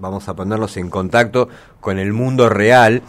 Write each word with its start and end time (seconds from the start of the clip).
Vamos 0.00 0.28
a 0.28 0.36
ponernos 0.36 0.76
en 0.76 0.90
contacto 0.90 1.48
con 1.80 1.98
el 1.98 2.12
mundo 2.12 2.48
real 2.48 3.02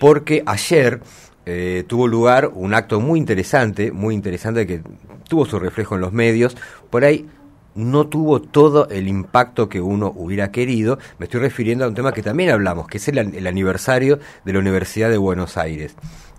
porque 0.00 0.42
ayer 0.46 1.00
eh, 1.46 1.84
tuvo 1.86 2.08
lugar 2.08 2.50
un 2.54 2.74
acto 2.74 2.98
muy 2.98 3.20
interesante, 3.20 3.92
muy 3.92 4.16
interesante 4.16 4.66
que 4.66 4.82
tuvo 5.28 5.46
su 5.46 5.60
reflejo 5.60 5.94
en 5.94 6.00
los 6.00 6.12
medios. 6.12 6.56
Por 6.90 7.04
ahí 7.04 7.28
no 7.76 8.08
tuvo 8.08 8.42
todo 8.42 8.88
el 8.88 9.06
impacto 9.06 9.68
que 9.68 9.80
uno 9.80 10.12
hubiera 10.16 10.50
querido. 10.50 10.98
Me 11.20 11.26
estoy 11.26 11.38
refiriendo 11.38 11.84
a 11.84 11.88
un 11.88 11.94
tema 11.94 12.12
que 12.12 12.24
también 12.24 12.50
hablamos, 12.50 12.88
que 12.88 12.98
es 12.98 13.06
el, 13.06 13.16
el 13.18 13.46
aniversario 13.46 14.18
de 14.44 14.52
la 14.54 14.58
Universidad 14.58 15.10
de 15.10 15.18
Buenos 15.18 15.56
Aires. 15.56 15.94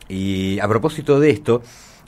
Y 0.10 0.60
a 0.60 0.68
propósito 0.68 1.22
de 1.22 1.30
esto, 1.30 1.62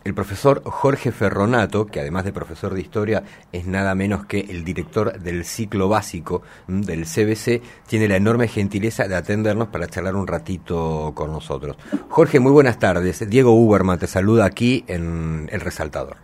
el 0.03 0.13
profesor 0.13 0.61
Jorge 0.63 1.11
Ferronato, 1.11 1.85
que 1.87 1.99
además 1.99 2.25
de 2.25 2.31
profesor 2.31 2.73
de 2.73 2.81
historia 2.81 3.23
es 3.51 3.65
nada 3.67 3.93
menos 3.95 4.25
que 4.25 4.39
el 4.39 4.63
director 4.63 5.19
del 5.19 5.45
ciclo 5.45 5.89
básico 5.89 6.41
del 6.67 7.05
CBC, 7.05 7.61
tiene 7.87 8.07
la 8.07 8.15
enorme 8.15 8.47
gentileza 8.47 9.07
de 9.07 9.15
atendernos 9.15 9.67
para 9.67 9.87
charlar 9.87 10.15
un 10.15 10.27
ratito 10.27 11.11
con 11.13 11.31
nosotros. 11.31 11.77
Jorge, 12.09 12.39
muy 12.39 12.51
buenas 12.51 12.79
tardes. 12.79 13.29
Diego 13.29 13.53
Uberman 13.53 13.99
te 13.99 14.07
saluda 14.07 14.45
aquí 14.45 14.83
en 14.87 15.49
El 15.51 15.61
Resaltador. 15.61 16.17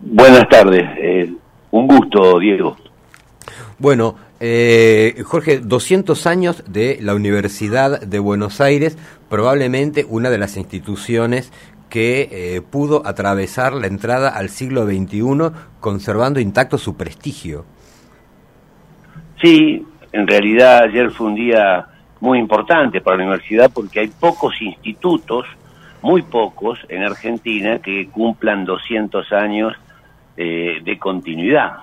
Buenas 0.00 0.48
tardes. 0.48 0.82
Eh, 0.98 1.32
un 1.70 1.86
gusto, 1.86 2.38
Diego. 2.38 2.76
Bueno, 3.78 4.16
eh, 4.40 5.22
Jorge, 5.24 5.58
200 5.58 6.26
años 6.26 6.64
de 6.66 6.98
la 7.00 7.14
Universidad 7.14 8.00
de 8.00 8.18
Buenos 8.18 8.60
Aires, 8.60 8.98
probablemente 9.28 10.04
una 10.08 10.30
de 10.30 10.38
las 10.38 10.56
instituciones 10.56 11.52
que 11.92 12.30
eh, 12.32 12.62
pudo 12.62 13.02
atravesar 13.04 13.74
la 13.74 13.86
entrada 13.86 14.30
al 14.30 14.48
siglo 14.48 14.86
XXI 14.86 15.50
conservando 15.78 16.40
intacto 16.40 16.78
su 16.78 16.96
prestigio. 16.96 17.66
Sí, 19.42 19.86
en 20.10 20.26
realidad 20.26 20.84
ayer 20.84 21.10
fue 21.10 21.26
un 21.26 21.34
día 21.34 21.84
muy 22.18 22.38
importante 22.38 23.02
para 23.02 23.18
la 23.18 23.24
universidad 23.24 23.70
porque 23.74 24.00
hay 24.00 24.08
pocos 24.08 24.54
institutos, 24.62 25.44
muy 26.00 26.22
pocos 26.22 26.78
en 26.88 27.02
Argentina, 27.02 27.78
que 27.80 28.08
cumplan 28.08 28.64
200 28.64 29.30
años 29.32 29.74
eh, 30.38 30.80
de 30.82 30.98
continuidad. 30.98 31.74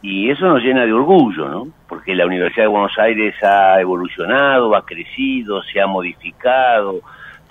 Y 0.00 0.30
eso 0.30 0.46
nos 0.46 0.62
llena 0.62 0.86
de 0.86 0.94
orgullo, 0.94 1.46
¿no? 1.46 1.68
Porque 1.86 2.14
la 2.14 2.24
Universidad 2.24 2.64
de 2.64 2.68
Buenos 2.68 2.98
Aires 2.98 3.34
ha 3.42 3.78
evolucionado, 3.82 4.74
ha 4.74 4.86
crecido, 4.86 5.62
se 5.62 5.78
ha 5.78 5.86
modificado, 5.86 7.02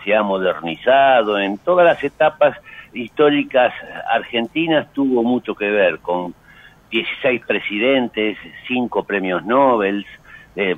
se 0.04 0.16
ha 0.16 0.24
modernizado, 0.24 1.40
en 1.40 1.58
todas 1.58 1.86
las 1.86 2.04
etapas 2.04 2.58
históricas 2.94 3.74
argentinas 4.12 4.92
tuvo 4.94 5.24
mucho 5.24 5.56
que 5.56 5.70
ver 5.70 6.00
con 6.00 6.34
16 6.92 7.42
presidentes, 7.46 8.38
5 8.68 9.04
premios 9.04 9.46
Nobel, 9.46 10.06
eh, 10.56 10.76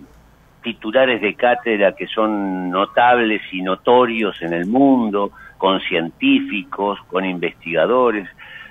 titulares 0.61 1.21
de 1.21 1.33
cátedra 1.35 1.93
que 1.93 2.07
son 2.07 2.69
notables 2.69 3.41
y 3.51 3.61
notorios 3.61 4.41
en 4.41 4.53
el 4.53 4.67
mundo, 4.67 5.31
con 5.57 5.79
científicos, 5.81 6.99
con 7.07 7.25
investigadores. 7.25 8.27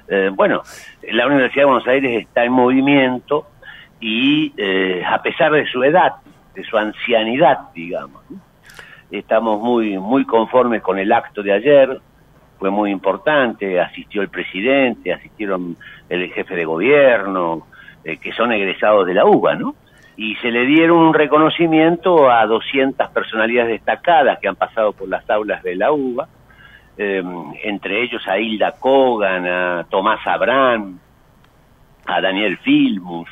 Eh, 0.09 0.31
bueno, 0.33 0.63
la 1.11 1.27
Universidad 1.27 1.63
de 1.63 1.67
Buenos 1.67 1.89
Aires 1.89 2.23
está 2.23 2.45
en 2.45 2.53
movimiento 2.53 3.47
y 4.01 4.53
eh, 4.57 5.03
a 5.05 5.23
pesar 5.23 5.53
de 5.53 5.67
su 5.67 5.83
edad, 5.83 6.15
de 6.55 6.65
su 6.65 6.77
ancianidad, 6.77 7.59
digamos, 7.75 8.23
Estamos 9.11 9.61
muy, 9.61 9.99
muy 9.99 10.25
conformes 10.25 10.83
con 10.83 10.99
el 10.99 11.13
acto 11.13 11.43
de 11.43 11.53
ayer, 11.53 12.01
fue 12.61 12.71
muy 12.71 12.91
importante, 12.91 13.81
asistió 13.81 14.23
el 14.23 14.29
presidente, 14.29 15.13
asistieron 15.13 15.77
el 16.09 16.31
jefe 16.31 16.55
de 16.55 16.65
gobierno, 16.65 17.67
eh, 18.05 18.19
que 18.19 18.33
son 18.33 18.53
egresados 18.53 19.07
de 19.07 19.15
la 19.15 19.25
UBA, 19.25 19.55
¿no? 19.55 19.75
Y 20.17 20.37
se 20.37 20.51
le 20.51 20.67
dieron 20.67 20.99
un 20.99 21.15
reconocimiento 21.15 22.31
a 22.31 22.45
200 22.47 23.09
personalidades 23.09 23.71
destacadas 23.71 24.39
que 24.39 24.49
han 24.49 24.57
pasado 24.57 24.93
por 24.93 25.09
las 25.09 25.29
aulas 25.31 25.63
de 25.63 25.75
la 25.75 25.91
UBA, 25.91 26.29
eh, 26.99 27.23
entre 27.65 28.03
ellos 28.03 28.23
a 28.29 28.39
Hilda 28.39 28.73
Kogan, 28.73 29.47
a 29.47 29.87
Tomás 29.89 30.21
Abrán, 30.27 31.01
a 32.05 32.21
Daniel 32.21 32.59
Filmus, 32.59 33.29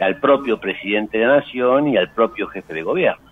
al 0.00 0.16
propio 0.16 0.58
presidente 0.58 1.18
de 1.18 1.26
la 1.26 1.36
Nación 1.36 1.88
y 1.88 1.96
al 1.96 2.10
propio 2.10 2.48
jefe 2.48 2.74
de 2.74 2.82
gobierno. 2.82 3.27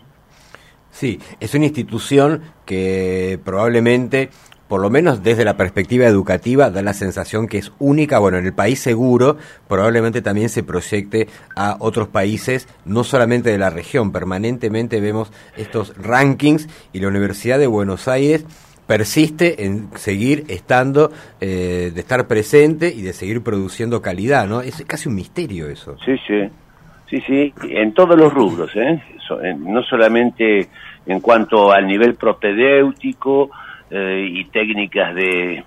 Sí, 0.97 1.21
es 1.41 1.55
una 1.55 1.67
institución 1.67 2.41
que 2.65 3.39
probablemente, 3.45 4.31
por 4.67 4.81
lo 4.81 4.89
menos 4.89 5.23
desde 5.23 5.45
la 5.45 5.55
perspectiva 5.55 6.07
educativa, 6.07 6.71
da 6.71 6.81
la 6.81 6.95
sensación 6.95 7.49
que 7.49 7.59
es 7.59 7.71
única, 7.79 8.19
bueno, 8.19 8.39
en 8.39 8.47
el 8.47 8.55
país 8.55 8.81
seguro, 8.81 9.37
probablemente 9.69 10.23
también 10.23 10.49
se 10.49 10.63
proyecte 10.63 11.29
a 11.55 11.77
otros 11.81 12.09
países, 12.09 12.67
no 12.87 13.05
solamente 13.05 13.51
de 13.51 13.59
la 13.59 13.69
región, 13.69 14.11
permanentemente 14.11 15.03
vemos 15.03 15.31
estos 15.59 15.95
rankings 15.99 16.67
y 16.95 17.01
la 17.01 17.09
Universidad 17.09 17.59
de 17.59 17.67
Buenos 17.67 18.09
Aires 18.09 18.47
persiste 18.87 19.67
en 19.67 19.91
seguir 19.97 20.47
estando, 20.49 21.13
eh, 21.43 21.93
de 21.95 22.01
estar 22.01 22.27
presente 22.27 22.89
y 22.89 23.03
de 23.03 23.13
seguir 23.13 23.43
produciendo 23.43 24.01
calidad, 24.01 24.47
¿no? 24.47 24.63
Es 24.63 24.83
casi 24.87 25.11
un 25.11 25.17
misterio 25.17 25.69
eso. 25.69 25.99
Sí, 26.07 26.17
sí. 26.27 26.51
Sí, 27.09 27.21
sí, 27.21 27.55
en 27.71 27.95
todos 27.95 28.19
los 28.19 28.33
rubros, 28.33 28.75
¿eh? 28.75 29.01
no 29.59 29.83
solamente 29.85 30.69
en 31.07 31.21
cuanto 31.21 31.71
al 31.71 31.87
nivel 31.87 32.15
propedéutico 32.17 33.51
eh, 33.91 34.29
y 34.29 34.45
técnicas 34.47 35.15
de, 35.15 35.63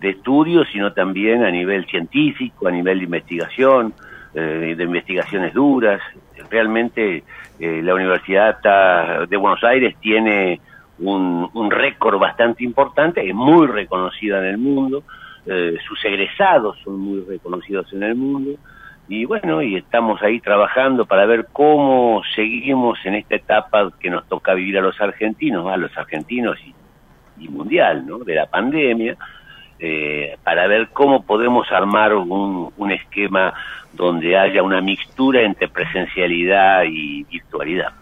de, 0.00 0.08
estudio, 0.08 0.64
sino 0.66 0.92
también 0.92 1.42
a 1.42 1.50
nivel 1.50 1.84
científico, 1.86 2.68
a 2.68 2.70
nivel 2.70 2.98
de 2.98 3.04
investigación, 3.04 3.92
eh, 4.34 4.74
de 4.76 4.84
investigaciones 4.84 5.52
duras. 5.52 6.00
Realmente 6.48 7.24
eh, 7.58 7.82
la 7.82 7.94
Universidad 7.94 8.60
de 9.26 9.36
Buenos 9.36 9.64
Aires 9.64 9.96
tiene 10.00 10.60
un, 11.00 11.50
un 11.54 11.70
récord 11.72 12.20
bastante 12.20 12.62
importante, 12.62 13.28
es 13.28 13.34
muy 13.34 13.66
reconocida 13.66 14.38
en 14.38 14.44
el 14.44 14.58
mundo, 14.58 15.02
sus 15.88 16.04
egresados 16.04 16.76
son 16.84 17.00
muy 17.00 17.24
reconocidos 17.26 17.90
en 17.94 18.02
el 18.02 18.14
mundo 18.14 18.50
y 19.08 19.24
bueno, 19.24 19.62
y 19.62 19.76
estamos 19.76 20.22
ahí 20.22 20.38
trabajando 20.38 21.06
para 21.06 21.24
ver 21.24 21.48
cómo 21.50 22.22
seguimos 22.34 22.98
en 23.04 23.14
esta 23.14 23.36
etapa 23.36 23.90
que 23.98 24.10
nos 24.10 24.26
toca 24.28 24.52
vivir 24.52 24.76
a 24.76 24.82
los 24.82 25.00
argentinos, 25.00 25.66
a 25.66 25.78
los 25.78 25.96
argentinos 25.96 26.58
y, 27.38 27.48
mundial, 27.48 28.04
¿no? 28.04 28.18
De 28.18 28.34
la 28.34 28.46
pandemia, 28.46 29.16
eh, 29.78 30.36
para 30.42 30.66
ver 30.66 30.88
cómo 30.88 31.22
podemos 31.22 31.70
armar 31.70 32.12
un, 32.12 32.70
un 32.76 32.90
esquema 32.90 33.54
donde 33.92 34.36
haya 34.36 34.62
una 34.62 34.80
mixtura 34.80 35.42
entre 35.42 35.68
presencialidad 35.68 36.82
y 36.84 37.22
virtualidad. 37.24 37.92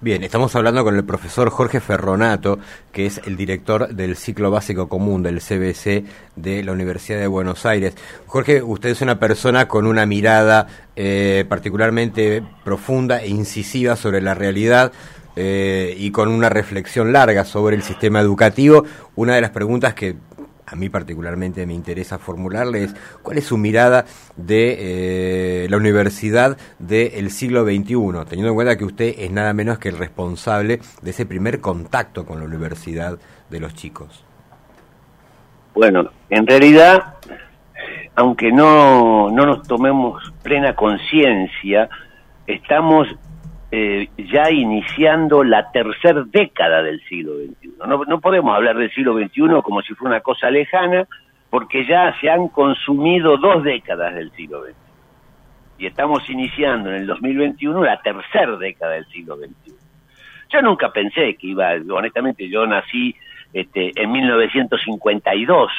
Bien, 0.00 0.22
estamos 0.22 0.54
hablando 0.54 0.84
con 0.84 0.94
el 0.94 1.02
profesor 1.02 1.50
Jorge 1.50 1.80
Ferronato, 1.80 2.60
que 2.92 3.06
es 3.06 3.20
el 3.26 3.36
director 3.36 3.88
del 3.88 4.14
ciclo 4.14 4.48
básico 4.48 4.88
común 4.88 5.24
del 5.24 5.40
CBC 5.40 6.04
de 6.36 6.62
la 6.62 6.70
Universidad 6.70 7.18
de 7.18 7.26
Buenos 7.26 7.66
Aires. 7.66 7.96
Jorge, 8.28 8.62
usted 8.62 8.90
es 8.90 9.00
una 9.00 9.18
persona 9.18 9.66
con 9.66 9.88
una 9.88 10.06
mirada 10.06 10.68
eh, 10.94 11.44
particularmente 11.48 12.44
profunda 12.62 13.20
e 13.20 13.28
incisiva 13.28 13.96
sobre 13.96 14.20
la 14.20 14.34
realidad. 14.34 14.92
Eh, 15.40 15.94
y 15.96 16.10
con 16.10 16.30
una 16.30 16.48
reflexión 16.48 17.12
larga 17.12 17.44
sobre 17.44 17.76
el 17.76 17.84
sistema 17.84 18.20
educativo, 18.20 18.84
una 19.14 19.36
de 19.36 19.40
las 19.40 19.50
preguntas 19.50 19.94
que 19.94 20.16
a 20.70 20.76
mí 20.76 20.88
particularmente 20.88 21.66
me 21.66 21.74
interesa 21.74 22.18
formularle 22.18 22.84
es 22.84 22.94
cuál 23.22 23.38
es 23.38 23.46
su 23.46 23.56
mirada 23.56 24.04
de 24.36 25.64
eh, 25.64 25.68
la 25.70 25.76
universidad 25.76 26.58
del 26.78 27.30
siglo 27.30 27.64
XXI, 27.64 28.26
teniendo 28.28 28.48
en 28.48 28.54
cuenta 28.54 28.76
que 28.76 28.84
usted 28.84 29.14
es 29.18 29.30
nada 29.30 29.52
menos 29.54 29.78
que 29.78 29.88
el 29.88 29.98
responsable 29.98 30.80
de 31.02 31.10
ese 31.10 31.26
primer 31.26 31.60
contacto 31.60 32.26
con 32.26 32.38
la 32.40 32.44
universidad 32.44 33.18
de 33.48 33.60
los 33.60 33.74
chicos. 33.74 34.24
Bueno, 35.74 36.10
en 36.28 36.46
realidad, 36.46 37.14
aunque 38.14 38.52
no, 38.52 39.30
no 39.30 39.46
nos 39.46 39.66
tomemos 39.66 40.32
plena 40.42 40.74
conciencia, 40.74 41.88
estamos 42.46 43.08
eh, 43.70 44.08
ya 44.16 44.50
iniciando 44.50 45.44
la 45.44 45.70
tercera 45.70 46.24
década 46.26 46.82
del 46.82 47.00
siglo 47.04 47.34
XXI. 47.36 47.72
No, 47.86 48.20
podemos 48.20 48.54
hablar 48.54 48.76
del 48.76 48.90
siglo 48.92 49.14
XXI 49.18 49.62
como 49.62 49.82
si 49.82 49.94
fuera 49.94 50.16
una 50.16 50.20
cosa 50.20 50.50
lejana, 50.50 51.06
porque 51.50 51.86
ya 51.86 52.14
se 52.20 52.30
han 52.30 52.48
consumido 52.48 53.36
dos 53.36 53.62
décadas 53.62 54.14
del 54.14 54.30
siglo 54.32 54.62
XXI. 54.62 54.74
Y 55.78 55.86
estamos 55.86 56.28
iniciando 56.28 56.90
en 56.90 56.96
el 56.96 57.06
2021 57.06 57.84
la 57.84 58.00
tercera 58.00 58.56
década 58.56 58.92
del 58.92 59.06
siglo 59.06 59.36
XXI. 59.36 59.74
Yo 60.50 60.62
nunca 60.62 60.90
pensé 60.90 61.34
que 61.34 61.48
iba, 61.48 61.72
honestamente, 61.90 62.48
yo 62.48 62.66
nací 62.66 63.14
este, 63.52 63.92
en 63.94 64.10
1952 64.10 65.70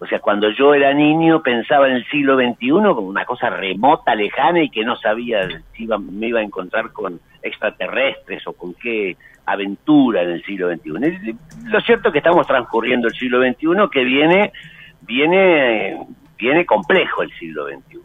o 0.00 0.06
sea, 0.06 0.20
cuando 0.20 0.48
yo 0.50 0.74
era 0.74 0.94
niño 0.94 1.42
pensaba 1.42 1.88
en 1.88 1.96
el 1.96 2.06
siglo 2.06 2.36
XXI 2.36 2.70
como 2.70 3.08
una 3.08 3.24
cosa 3.24 3.50
remota, 3.50 4.14
lejana 4.14 4.62
y 4.62 4.70
que 4.70 4.84
no 4.84 4.96
sabía 4.96 5.48
si 5.74 5.84
iba, 5.84 5.98
me 5.98 6.28
iba 6.28 6.38
a 6.38 6.44
encontrar 6.44 6.92
con 6.92 7.20
extraterrestres 7.42 8.46
o 8.46 8.52
con 8.52 8.74
qué 8.74 9.16
aventura 9.44 10.22
en 10.22 10.30
el 10.30 10.44
siglo 10.44 10.72
XXI. 10.72 11.36
Lo 11.64 11.80
cierto 11.80 12.08
es 12.08 12.12
que 12.12 12.18
estamos 12.18 12.46
transcurriendo 12.46 13.08
el 13.08 13.14
siglo 13.14 13.40
XXI 13.42 13.90
que 13.90 14.04
viene, 14.04 14.52
viene, 15.00 15.98
viene 16.38 16.64
complejo 16.64 17.22
el 17.22 17.32
siglo 17.32 17.66
XXI. 17.66 17.98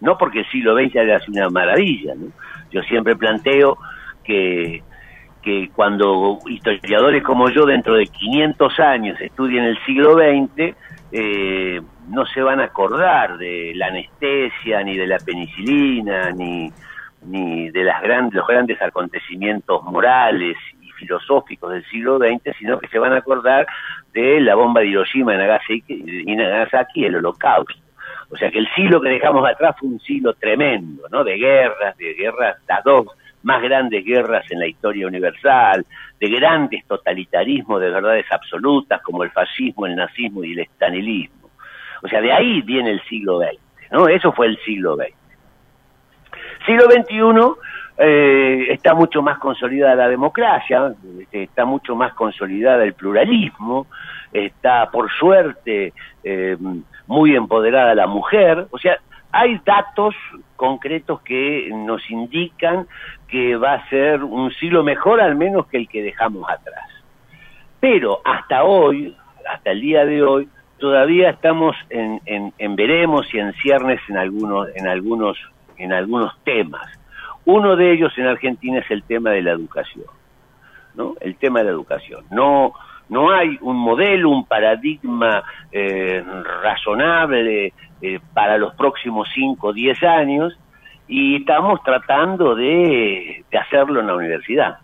no 0.00 0.18
porque 0.18 0.40
el 0.40 0.50
siglo 0.50 0.74
XX 0.74 0.96
haya 0.96 1.20
una 1.28 1.48
maravilla, 1.50 2.14
¿no? 2.16 2.32
Yo 2.72 2.82
siempre 2.82 3.14
planteo 3.14 3.78
que, 4.24 4.82
que 5.42 5.70
cuando 5.72 6.38
historiadores 6.48 7.22
como 7.22 7.48
yo 7.50 7.64
dentro 7.64 7.94
de 7.94 8.06
500 8.06 8.80
años 8.80 9.20
estudien 9.20 9.64
el 9.64 9.78
siglo 9.84 10.14
XX, 10.14 10.74
eh, 11.12 11.80
no 12.08 12.24
se 12.26 12.40
van 12.40 12.60
a 12.60 12.64
acordar 12.64 13.36
de 13.36 13.72
la 13.74 13.88
anestesia, 13.88 14.82
ni 14.82 14.96
de 14.96 15.06
la 15.06 15.18
penicilina, 15.18 16.30
ni, 16.30 16.72
ni 17.26 17.70
de 17.70 17.84
las 17.84 18.02
grandes, 18.02 18.34
los 18.34 18.46
grandes 18.46 18.80
acontecimientos 18.80 19.82
morales 19.84 20.56
y 20.80 20.90
filosóficos 20.92 21.70
del 21.72 21.84
siglo 21.86 22.18
XX, 22.18 22.56
sino 22.58 22.78
que 22.78 22.88
se 22.88 22.98
van 22.98 23.12
a 23.12 23.18
acordar 23.18 23.66
de 24.14 24.40
la 24.40 24.54
bomba 24.54 24.80
de 24.80 24.88
Hiroshima 24.88 25.34
y 25.34 25.38
Nagasaki, 25.38 26.24
y 26.26 26.34
Nagasaki 26.34 27.04
el 27.04 27.16
holocausto. 27.16 27.74
O 28.30 28.36
sea 28.36 28.50
que 28.50 28.58
el 28.58 28.68
siglo 28.74 29.00
que 29.00 29.10
dejamos 29.10 29.46
atrás 29.46 29.76
fue 29.78 29.90
un 29.90 30.00
siglo 30.00 30.32
tremendo, 30.32 31.06
¿no? 31.10 31.22
De 31.22 31.36
guerras, 31.36 31.94
de 31.98 32.14
guerras, 32.14 32.56
las 32.66 32.82
dos 32.82 33.06
más 33.42 33.62
grandes 33.62 34.04
guerras 34.04 34.44
en 34.50 34.60
la 34.60 34.66
historia 34.66 35.06
universal, 35.06 35.84
de 36.20 36.28
grandes 36.28 36.84
totalitarismos 36.86 37.80
de 37.80 37.90
verdades 37.90 38.26
absolutas 38.30 39.02
como 39.02 39.24
el 39.24 39.30
fascismo, 39.30 39.86
el 39.86 39.96
nazismo 39.96 40.44
y 40.44 40.52
el 40.52 40.60
estanilismo. 40.60 41.50
O 42.02 42.08
sea, 42.08 42.20
de 42.20 42.32
ahí 42.32 42.62
viene 42.62 42.90
el 42.90 43.02
siglo 43.02 43.38
XX, 43.38 43.92
¿no? 43.92 44.08
Eso 44.08 44.32
fue 44.32 44.46
el 44.46 44.58
siglo 44.64 44.96
XX. 44.96 45.14
Siglo 46.66 46.84
XXI 46.84 47.60
eh, 47.98 48.66
está 48.70 48.94
mucho 48.94 49.22
más 49.22 49.38
consolidada 49.38 49.94
la 49.94 50.08
democracia, 50.08 50.94
está 51.30 51.64
mucho 51.64 51.94
más 51.94 52.14
consolidada 52.14 52.84
el 52.84 52.94
pluralismo, 52.94 53.86
está 54.32 54.90
por 54.90 55.10
suerte 55.10 55.92
eh, 56.24 56.56
muy 57.06 57.36
empoderada 57.36 57.94
la 57.94 58.06
mujer, 58.06 58.66
o 58.70 58.78
sea, 58.78 58.98
hay 59.32 59.58
datos 59.64 60.14
concretos 60.56 61.22
que 61.22 61.70
nos 61.72 62.08
indican 62.10 62.86
que 63.28 63.56
va 63.56 63.74
a 63.74 63.88
ser 63.88 64.22
un 64.22 64.52
siglo 64.52 64.84
mejor 64.84 65.20
al 65.22 65.34
menos 65.36 65.66
que 65.66 65.78
el 65.78 65.88
que 65.88 66.02
dejamos 66.02 66.48
atrás. 66.48 66.84
Pero 67.80 68.20
hasta 68.24 68.62
hoy, 68.62 69.16
hasta 69.50 69.70
el 69.70 69.80
día 69.80 70.04
de 70.04 70.22
hoy, 70.22 70.48
todavía 70.78 71.30
estamos 71.30 71.74
en, 71.88 72.20
en, 72.26 72.76
veremos 72.76 73.26
y 73.32 73.38
en 73.38 73.52
ciernes 73.54 74.00
en 74.08 74.18
algunos, 74.18 74.68
en 74.74 74.86
algunos, 74.86 75.38
en 75.78 75.92
algunos 75.92 76.38
temas. 76.44 76.86
Uno 77.44 77.74
de 77.74 77.92
ellos 77.92 78.12
en 78.18 78.26
Argentina 78.26 78.80
es 78.80 78.90
el 78.90 79.02
tema 79.02 79.30
de 79.30 79.42
la 79.42 79.52
educación, 79.52 80.06
¿no? 80.94 81.14
El 81.20 81.36
tema 81.36 81.60
de 81.60 81.66
la 81.66 81.70
educación. 81.70 82.24
No, 82.30 82.74
no 83.08 83.30
hay 83.30 83.58
un 83.60 83.76
modelo, 83.76 84.30
un 84.30 84.46
paradigma 84.46 85.42
eh, 85.70 86.24
razonable 86.62 87.72
eh, 88.00 88.20
para 88.32 88.58
los 88.58 88.74
próximos 88.74 89.28
5 89.34 89.68
o 89.68 89.72
10 89.72 90.02
años 90.02 90.58
y 91.08 91.36
estamos 91.36 91.82
tratando 91.82 92.54
de, 92.54 93.44
hacerlo 93.60 94.00
en 94.00 94.06
la 94.06 94.14
universidad. 94.14 94.78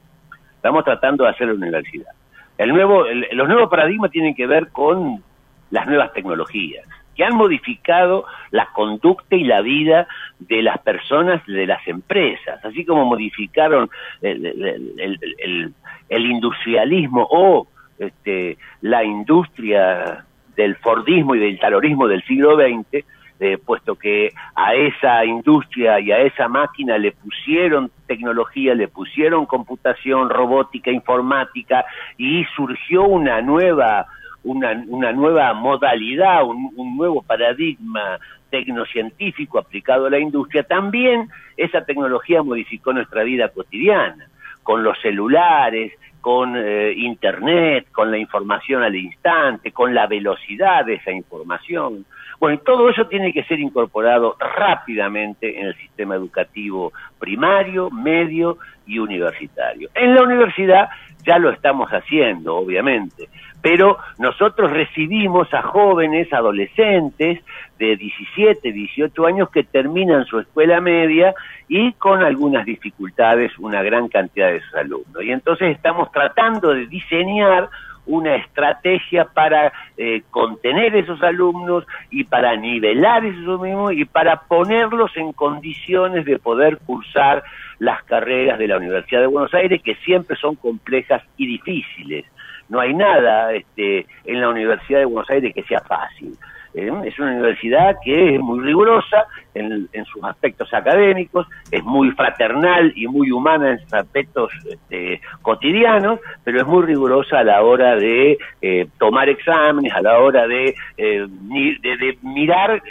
Estamos 0.57 0.85
tratando 0.85 1.25
de 1.25 1.31
hacerlo 1.31 1.55
en 1.55 1.61
la 1.61 1.67
universidad. 1.67 2.13
El 2.59 2.71
nuevo, 2.71 3.05
los 3.33 3.49
nuevos 3.49 3.71
paradigmas 3.71 4.11
tienen 4.11 4.35
que 4.35 4.47
ver 4.47 4.69
con 4.73 5.23
las 5.71 5.87
nuevas 5.87 6.13
tecnologías, 6.13 6.87
que 7.17 7.25
han 7.25 7.35
modificado 7.35 8.25
la 8.51 8.67
conducta 8.75 9.37
y 9.37 9.45
la 9.45 9.63
vida 9.63 10.07
de 10.39 10.63
las 10.63 10.79
personas, 10.79 11.45
de 11.47 11.67
las 11.67 11.87
empresas, 11.87 12.65
así 12.65 12.85
como 12.85 13.05
modificaron 13.05 13.89
el, 14.21 15.73
el 16.09 16.27
industrialismo 16.27 17.27
o 17.31 17.69
este, 17.99 18.59
la 18.83 19.05
industria 19.05 20.25
del 20.57 20.77
Fordismo 20.77 21.35
y 21.35 21.39
del 21.39 21.59
talorismo 21.59 22.09
del 22.09 22.23
siglo 22.25 22.57
XX, 22.57 23.05
eh, 23.41 23.57
puesto 23.59 23.95
que 23.95 24.33
a 24.57 24.75
esa 24.75 25.25
industria 25.25 26.01
y 26.01 26.11
a 26.11 26.19
esa 26.19 26.49
máquina 26.49 26.99
le 26.99 27.13
pusieron 27.13 27.91
tecnología, 28.07 28.75
le 28.75 28.89
pusieron 28.89 29.47
computación, 29.47 30.29
robótica, 30.29 30.91
informática 30.91 31.85
y 32.17 32.45
surgió 32.57 33.05
una 33.05 33.41
nueva 33.41 34.07
una, 34.45 34.83
una 34.89 35.13
nueva 35.13 35.53
modalidad, 35.53 36.45
un, 36.45 36.73
un 36.77 36.97
nuevo 36.97 37.23
paradigma 37.23 38.19
tecnocientífico 38.51 39.59
aplicado 39.59 40.07
a 40.07 40.11
la 40.11 40.19
industria, 40.19 40.63
también 40.63 41.29
esa 41.57 41.85
tecnología 41.85 42.43
modificó 42.43 42.93
nuestra 42.93 43.25
vida 43.25 43.49
cotidiana, 43.49 44.29
con 44.63 44.83
los 44.83 44.99
celulares, 45.01 45.93
con 46.21 46.57
eh, 46.57 46.93
Internet, 46.93 47.87
con 47.93 48.11
la 48.11 48.19
información 48.19 48.83
al 48.83 48.95
instante, 48.95 49.73
con 49.73 49.95
la 49.95 50.07
velocidad 50.07 50.85
de 50.85 50.95
esa 50.95 51.11
información. 51.11 52.05
Bueno, 52.41 52.59
todo 52.65 52.89
eso 52.89 53.07
tiene 53.07 53.33
que 53.33 53.45
ser 53.45 53.59
incorporado 53.59 54.37
rápidamente 54.39 55.61
en 55.61 55.67
el 55.67 55.77
sistema 55.77 56.15
educativo 56.15 56.93
primario, 57.19 57.91
medio 57.91 58.59
y 58.87 58.99
universitario. 58.99 59.91
En 59.95 60.15
la 60.15 60.23
universidad 60.23 60.89
ya 61.25 61.39
lo 61.39 61.51
estamos 61.51 61.91
haciendo, 61.91 62.57
obviamente, 62.57 63.29
pero 63.61 63.99
nosotros 64.19 64.71
recibimos 64.71 65.53
a 65.53 65.63
jóvenes, 65.63 66.33
adolescentes 66.33 67.41
de 67.79 67.97
17, 67.97 68.73
18 68.73 69.27
años 69.27 69.51
que 69.51 69.65
terminan 69.65 70.25
su 70.27 70.39
escuela 70.39 70.81
media 70.81 71.35
y 71.69 71.93
con 71.95 72.23
algunas 72.23 72.65
dificultades 72.65 73.57
una 73.59 73.83
gran 73.83 74.09
cantidad 74.09 74.51
de 74.51 74.61
sus 74.61 74.75
alumnos. 74.75 75.23
Y 75.23 75.31
entonces 75.31 75.75
estamos 75.75 76.11
tratando 76.13 76.75
de 76.75 76.87
diseñar 76.87 77.69
una 78.09 78.37
estrategia 78.37 79.27
para 79.27 79.73
eh, 79.97 80.23
contener 80.31 80.97
esos 80.97 81.23
alumnos 81.23 81.85
y 82.11 82.25
para 82.25 82.57
nivelar 82.57 83.25
esos 83.25 83.43
alumnos 83.43 83.93
y 83.93 84.07
para 84.07 84.41
ponerlos 84.41 85.15
en 85.17 85.33
condiciones 85.33 86.25
de 86.25 86.39
poder 86.39 86.79
cursar 86.79 87.45
las 87.79 88.03
carreras 88.05 88.59
de 88.59 88.67
la 88.67 88.79
Universidad 88.79 89.21
de 89.21 89.27
Buenos 89.27 89.53
Aires, 89.55 89.83
que 89.83 89.95
siempre 89.97 90.37
son 90.37 90.57
complejas 90.57 91.23
y 91.37 91.47
difíciles. 91.47 92.25
No 92.69 92.81
hay 92.81 92.95
nada 92.95 93.53
este, 93.53 94.07
en 94.25 94.41
la 94.41 94.49
Universidad 94.49 95.01
de 95.01 95.05
Buenos 95.07 95.31
Aires 95.31 95.55
que 95.55 95.63
sea 95.65 95.81
fácil. 95.81 96.37
¿eh? 96.75 96.91
es 97.05 97.19
una 97.19 97.33
universidad 97.33 97.97
que 98.05 98.35
es 98.35 98.41
muy 98.41 98.61
rigurosa 98.61 99.27
en, 99.55 99.89
sus 100.05 100.23
aspectos 100.23 100.73
académicos, 100.73 101.47
es 101.71 101.83
muy 101.83 102.11
fraternal 102.13 102.93
y 102.95 103.07
muy 103.09 103.31
humana 103.31 103.73
en 103.73 103.79
sus 103.81 103.93
aspectos 103.93 104.53
este, 104.71 105.21
cotidianos, 105.43 106.21
pero 106.45 106.61
es 106.61 106.67
muy 106.67 106.85
rigurosa 106.85 107.41
a 107.41 107.45
la 107.45 107.63
hora 107.63 107.97
de 107.97 108.39
eh, 108.63 108.87
tomar 108.99 109.29
exámenes, 109.29 109.93
a 109.93 110.01
la 110.01 110.19
hora 110.19 110.47
de, 110.47 110.75
eh, 110.97 111.27
de 111.29 112.19
mirar 112.23 112.83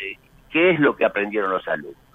qué 0.49 0.71
es 0.71 0.79
lo 0.79 0.95
que 0.95 1.05
aprendieron 1.05 1.51
los 1.51 1.67
alumnos. 1.67 2.06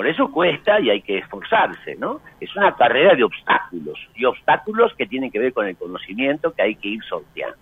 Por 0.00 0.08
eso 0.08 0.32
cuesta 0.32 0.80
y 0.80 0.88
hay 0.88 1.02
que 1.02 1.18
esforzarse, 1.18 1.94
¿no? 1.96 2.22
Es 2.40 2.56
una 2.56 2.74
carrera 2.74 3.14
de 3.14 3.22
obstáculos, 3.22 3.98
y 4.14 4.24
obstáculos 4.24 4.94
que 4.96 5.04
tienen 5.04 5.30
que 5.30 5.38
ver 5.38 5.52
con 5.52 5.66
el 5.66 5.76
conocimiento 5.76 6.54
que 6.54 6.62
hay 6.62 6.74
que 6.76 6.88
ir 6.88 7.02
sorteando. 7.04 7.58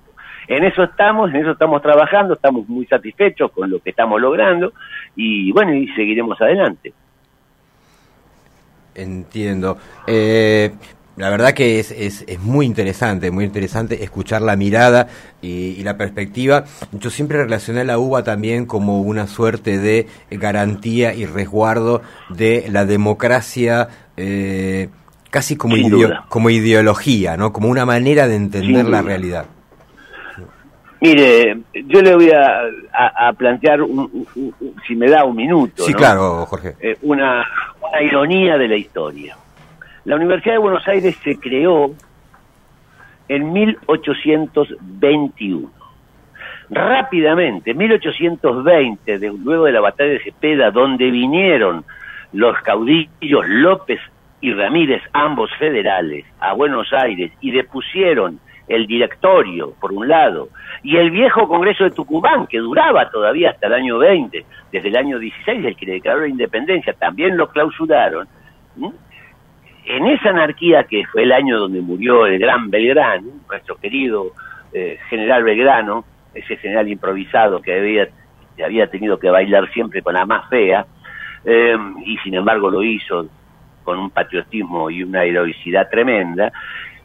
En 0.46 0.62
eso 0.62 0.84
estamos, 0.84 1.30
en 1.30 1.36
eso 1.38 1.50
estamos 1.50 1.82
trabajando, 1.82 2.34
estamos 2.34 2.68
muy 2.68 2.86
satisfechos 2.86 3.50
con 3.50 3.68
lo 3.68 3.80
que 3.80 3.90
estamos 3.90 4.20
logrando 4.20 4.72
y 5.16 5.50
bueno, 5.50 5.74
y 5.74 5.88
seguiremos 5.96 6.40
adelante. 6.40 6.92
Entiendo. 8.94 9.76
Eh, 10.06 10.70
la 11.18 11.30
verdad 11.30 11.52
que 11.52 11.80
es, 11.80 11.90
es, 11.90 12.24
es, 12.28 12.40
muy 12.40 12.64
interesante, 12.64 13.30
muy 13.30 13.44
interesante 13.44 14.04
escuchar 14.04 14.40
la 14.40 14.56
mirada 14.56 15.08
y, 15.42 15.82
la 15.82 15.96
perspectiva. 15.96 16.64
Yo 16.92 17.10
siempre 17.10 17.38
relacioné 17.38 17.84
la 17.84 17.98
UBA 17.98 18.22
también 18.22 18.66
como 18.66 19.02
una 19.02 19.26
suerte 19.26 19.78
de 19.78 20.06
garantía 20.30 21.14
y 21.14 21.26
resguardo 21.26 22.02
de 22.30 22.66
la 22.70 22.84
democracia, 22.84 23.88
eh, 24.16 24.90
casi 25.30 25.56
como, 25.56 25.74
como 26.28 26.50
ideología, 26.50 27.36
¿no? 27.36 27.52
Como 27.52 27.68
una 27.68 27.84
manera 27.84 28.28
de 28.28 28.36
entender 28.36 28.88
la 28.88 29.02
realidad. 29.02 29.46
Mire, 31.00 31.58
yo 31.86 32.02
le 32.02 32.14
voy 32.14 32.30
a, 32.30 33.32
plantear, 33.36 33.80
si 34.86 34.96
me 34.96 35.08
da 35.08 35.24
un 35.24 35.36
minuto. 35.36 35.84
Sí, 35.84 35.94
claro, 35.94 36.44
Jorge. 36.46 36.74
Eh, 36.80 36.96
una, 37.02 37.44
ironía 38.02 38.58
de 38.58 38.68
la 38.68 38.76
historia. 38.76 39.36
La 40.08 40.16
Universidad 40.16 40.54
de 40.54 40.60
Buenos 40.60 40.88
Aires 40.88 41.14
se 41.22 41.38
creó 41.38 41.90
en 43.28 43.52
1821. 43.52 45.70
Rápidamente, 46.70 47.72
en 47.72 47.76
1820, 47.76 49.18
luego 49.44 49.66
de 49.66 49.72
la 49.72 49.82
batalla 49.82 50.12
de 50.12 50.20
Cepeda, 50.20 50.70
donde 50.70 51.10
vinieron 51.10 51.84
los 52.32 52.56
caudillos 52.62 53.46
López 53.48 54.00
y 54.40 54.54
Ramírez, 54.54 55.02
ambos 55.12 55.50
federales, 55.58 56.24
a 56.40 56.54
Buenos 56.54 56.90
Aires 56.94 57.30
y 57.42 57.50
depusieron 57.50 58.40
el 58.66 58.86
directorio, 58.86 59.74
por 59.78 59.92
un 59.92 60.08
lado, 60.08 60.48
y 60.82 60.96
el 60.96 61.10
viejo 61.10 61.46
Congreso 61.46 61.84
de 61.84 61.90
Tucumán, 61.90 62.46
que 62.46 62.60
duraba 62.60 63.10
todavía 63.10 63.50
hasta 63.50 63.66
el 63.66 63.74
año 63.74 63.98
20, 63.98 64.42
desde 64.72 64.88
el 64.88 64.96
año 64.96 65.18
16, 65.18 65.66
el 65.66 65.76
que 65.76 65.84
declaró 65.84 66.20
la 66.20 66.28
independencia, 66.28 66.94
también 66.94 67.36
lo 67.36 67.50
clausuraron. 67.50 68.26
En 69.90 70.06
esa 70.06 70.28
anarquía, 70.28 70.84
que 70.84 71.06
fue 71.06 71.22
el 71.22 71.32
año 71.32 71.58
donde 71.58 71.80
murió 71.80 72.26
el 72.26 72.38
gran 72.38 72.68
Belgrano, 72.68 73.28
nuestro 73.48 73.76
querido 73.76 74.32
eh, 74.70 74.98
general 75.08 75.42
Belgrano, 75.42 76.04
ese 76.34 76.58
general 76.58 76.88
improvisado 76.88 77.62
que 77.62 77.74
había, 77.74 78.06
que 78.54 78.64
había 78.64 78.86
tenido 78.88 79.18
que 79.18 79.30
bailar 79.30 79.72
siempre 79.72 80.02
con 80.02 80.12
la 80.12 80.26
más 80.26 80.46
fea, 80.50 80.84
eh, 81.42 81.74
y 82.04 82.18
sin 82.18 82.34
embargo 82.34 82.70
lo 82.70 82.82
hizo 82.82 83.28
con 83.82 83.98
un 83.98 84.10
patriotismo 84.10 84.90
y 84.90 85.02
una 85.02 85.24
heroicidad 85.24 85.88
tremenda. 85.88 86.52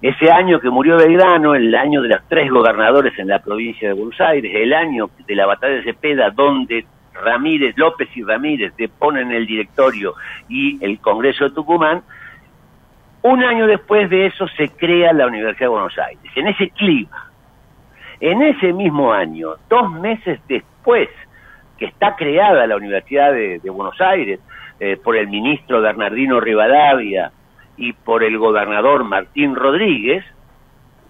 Ese 0.01 0.29
año 0.29 0.59
que 0.59 0.69
murió 0.69 0.97
Belgrano, 0.97 1.55
el 1.55 1.73
año 1.75 2.01
de 2.01 2.09
los 2.09 2.27
tres 2.27 2.51
gobernadores 2.51 3.17
en 3.17 3.29
la 3.29 3.39
provincia 3.39 3.87
de 3.87 3.93
Buenos 3.93 4.19
Aires, 4.19 4.51
el 4.53 4.73
año 4.73 5.09
de 5.25 5.35
la 5.35 5.45
batalla 5.45 5.75
de 5.75 5.83
Cepeda, 5.83 6.31
donde 6.31 6.85
Ramírez, 7.13 7.77
López 7.77 8.09
y 8.13 8.23
Ramírez 8.23 8.75
deponen 8.75 9.31
el 9.31 9.45
directorio 9.47 10.15
y 10.49 10.83
el 10.83 10.99
Congreso 10.99 11.45
de 11.45 11.51
Tucumán, 11.51 12.03
un 13.23 13.43
año 13.43 13.67
después 13.67 14.09
de 14.09 14.27
eso 14.27 14.47
se 14.49 14.69
crea 14.69 15.13
la 15.13 15.27
Universidad 15.27 15.65
de 15.65 15.71
Buenos 15.71 15.97
Aires, 15.97 16.31
en 16.35 16.47
ese 16.47 16.69
clima. 16.69 17.31
En 18.19 18.41
ese 18.41 18.71
mismo 18.71 19.11
año, 19.11 19.55
dos 19.69 19.91
meses 19.91 20.39
después 20.47 21.09
que 21.77 21.85
está 21.85 22.15
creada 22.15 22.67
la 22.67 22.75
Universidad 22.75 23.33
de, 23.33 23.59
Buenos 23.69 23.99
Aires 23.99 24.39
eh, 24.79 24.97
por 25.01 25.15
el 25.15 25.27
ministro 25.27 25.81
Bernardino 25.81 26.39
Rivadavia 26.39 27.31
y 27.77 27.93
por 27.93 28.23
el 28.23 28.37
gobernador 28.37 29.03
Martín 29.03 29.55
Rodríguez, 29.55 30.23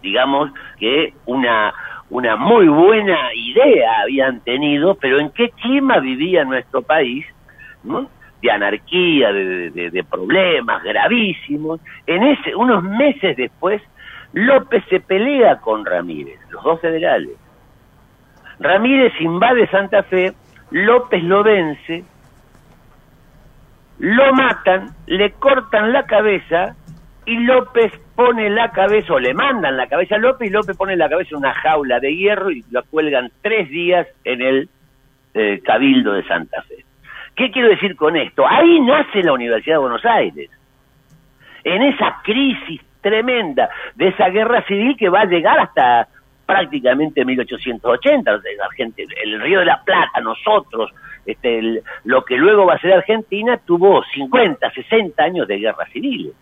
digamos 0.02 0.52
que 0.80 1.14
una, 1.26 1.74
una 2.10 2.36
muy 2.36 2.68
buena 2.68 3.34
idea 3.34 4.02
habían 4.02 4.40
tenido, 4.42 4.96
pero 4.96 5.20
en 5.20 5.30
qué 5.32 5.50
clima 5.50 6.00
vivía 6.00 6.46
nuestro 6.46 6.82
país, 6.82 7.26
de 8.44 8.52
anarquía, 8.52 9.32
de, 9.32 10.06
problemas 10.10 10.84
gravísimos. 10.84 11.80
En 12.06 12.24
ese, 12.24 12.54
unos 12.54 12.84
meses 12.84 13.38
después, 13.38 13.82
López 14.34 14.84
se 14.90 15.00
pelea 15.00 15.62
con 15.62 15.86
Ramírez, 15.86 16.40
los 16.52 16.62
dos 16.62 16.82
federales. 16.82 17.32
Ramírez 18.60 19.14
invade 19.22 19.66
Santa 19.68 20.04
Fe, 20.04 20.34
López 20.72 21.24
lo 21.24 21.42
vence, 21.44 22.04
lo 24.00 24.34
matan, 24.34 24.90
le 25.08 25.32
cortan 25.32 25.94
la 25.94 26.06
cabeza 26.06 26.76
y 27.26 27.38
López 27.40 27.94
pone 28.16 28.50
la 28.50 28.72
cabeza, 28.72 29.14
o 29.14 29.20
le 29.20 29.34
mandan 29.34 29.78
la 29.78 29.88
cabeza 29.88 30.16
a 30.16 30.18
López, 30.18 30.50
y 30.50 30.52
López 30.52 30.76
pone 30.76 30.98
la 30.98 31.08
cabeza 31.08 31.30
en 31.32 31.38
una 31.38 31.54
jaula 31.54 32.02
de 32.02 32.14
hierro 32.14 32.52
y 32.52 32.66
la 32.72 32.82
cuelgan 32.82 33.32
tres 33.42 33.70
días 33.70 34.06
en 34.26 34.42
el 34.42 34.70
eh, 35.34 35.62
Cabildo 35.64 36.12
de 36.12 36.24
Santa 36.26 36.62
Fe. 36.64 36.84
¿Qué 37.36 37.52
quiero 37.52 37.70
decir 37.70 37.96
con 37.96 38.16
esto? 38.16 38.46
Ahí 38.48 38.80
nace 38.82 39.24
la 39.24 39.34
Universidad 39.34 39.76
de 39.76 39.82
Buenos 39.82 40.06
Aires, 40.06 40.50
en 41.64 41.82
esa 41.82 42.22
crisis 42.24 42.82
tremenda 43.02 43.70
de 43.96 44.10
esa 44.10 44.30
guerra 44.30 44.64
civil 44.66 44.96
que 44.98 45.10
va 45.10 45.22
a 45.22 45.26
llegar 45.26 45.60
hasta 45.60 46.08
prácticamente 46.46 47.26
1880, 47.26 48.32
el 49.24 49.42
Río 49.42 49.60
de 49.60 49.66
la 49.66 49.82
Plata, 49.84 50.20
nosotros, 50.20 50.92
este, 51.26 51.82
lo 52.04 52.26
que 52.26 52.36
luego 52.38 52.66
va 52.66 52.76
a 52.76 52.80
ser 52.80 52.94
Argentina, 52.94 53.58
tuvo 53.58 54.04
50, 54.04 54.72
60 54.72 55.24
años 55.24 55.48
de 55.48 55.58
guerras 55.58 55.90
civiles 55.92 56.34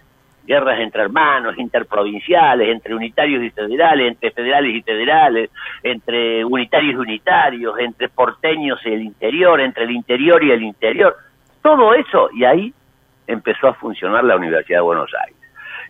guerras 0.45 0.79
entre 0.79 1.03
hermanos, 1.03 1.57
interprovinciales, 1.57 2.69
entre 2.69 2.95
unitarios 2.95 3.43
y 3.43 3.49
federales, 3.51 4.07
entre 4.07 4.31
federales 4.31 4.75
y 4.75 4.81
federales, 4.81 5.49
entre 5.83 6.43
unitarios 6.43 6.93
y 6.93 6.97
unitarios, 6.97 7.79
entre 7.79 8.09
porteños 8.09 8.79
y 8.85 8.89
el 8.89 9.01
interior, 9.03 9.61
entre 9.61 9.83
el 9.83 9.91
interior 9.91 10.43
y 10.43 10.51
el 10.51 10.63
interior. 10.63 11.15
Todo 11.61 11.93
eso, 11.93 12.29
y 12.33 12.43
ahí 12.43 12.73
empezó 13.27 13.67
a 13.67 13.73
funcionar 13.73 14.23
la 14.23 14.35
Universidad 14.35 14.79
de 14.79 14.83
Buenos 14.83 15.11
Aires. 15.13 15.37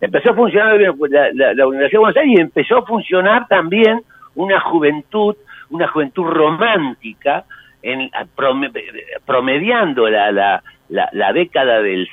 Empezó 0.00 0.30
a 0.30 0.34
funcionar 0.34 0.80
la, 0.80 0.90
Universidad 0.90 1.90
de 1.90 1.98
Buenos 1.98 2.16
Aires 2.16 2.38
y 2.38 2.40
empezó 2.40 2.78
a 2.78 2.86
funcionar 2.86 3.46
también 3.48 4.02
una 4.34 4.60
juventud, 4.60 5.36
una 5.70 5.88
juventud 5.88 6.24
romántica, 6.24 7.44
en, 7.82 8.10
promediando 9.24 10.08
la, 10.08 10.30
la, 10.30 10.62
la, 10.92 11.32
década 11.32 11.80
del, 11.80 12.08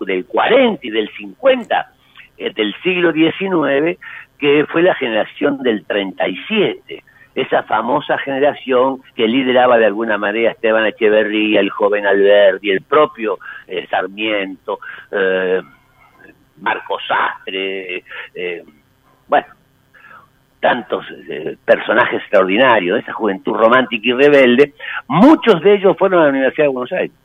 del 0.00 0.26
40 0.26 0.86
y 0.86 0.90
del 0.90 1.08
50 1.16 1.92
eh, 2.36 2.52
del 2.52 2.74
siglo 2.82 3.12
XIX, 3.12 3.98
que 4.38 4.66
fue 4.66 4.82
la 4.82 4.94
generación 4.94 5.58
del 5.62 5.84
37 5.84 7.02
esa 7.34 7.64
famosa 7.64 8.16
generación 8.18 9.00
que 9.16 9.26
lideraba 9.26 9.76
de 9.76 9.86
alguna 9.86 10.16
manera 10.16 10.52
Esteban 10.52 10.86
Echeverría, 10.86 11.58
el 11.58 11.68
joven 11.68 12.06
Alberti, 12.06 12.70
el 12.70 12.82
propio 12.82 13.40
eh, 13.66 13.88
Sarmiento, 13.90 14.78
eh, 15.10 15.60
Marco 16.60 16.96
Sastre, 17.00 18.04
bueno, 19.26 19.46
tantos 20.60 21.04
personajes 21.64 22.20
extraordinarios, 22.20 23.00
esa 23.00 23.12
juventud 23.12 23.54
romántica 23.54 24.06
y 24.06 24.12
rebelde, 24.12 24.74
muchos 25.08 25.60
de 25.60 25.74
ellos 25.74 25.96
fueron 25.98 26.20
a 26.20 26.24
la 26.26 26.30
Universidad 26.30 26.66
de 26.66 26.72
Buenos 26.72 26.92
Aires. 26.92 27.16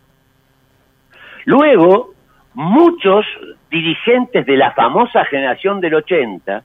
Luego, 1.45 2.13
muchos 2.53 3.25
dirigentes 3.69 4.45
de 4.45 4.57
la 4.57 4.71
famosa 4.71 5.25
generación 5.25 5.79
del 5.79 5.95
80, 5.95 6.63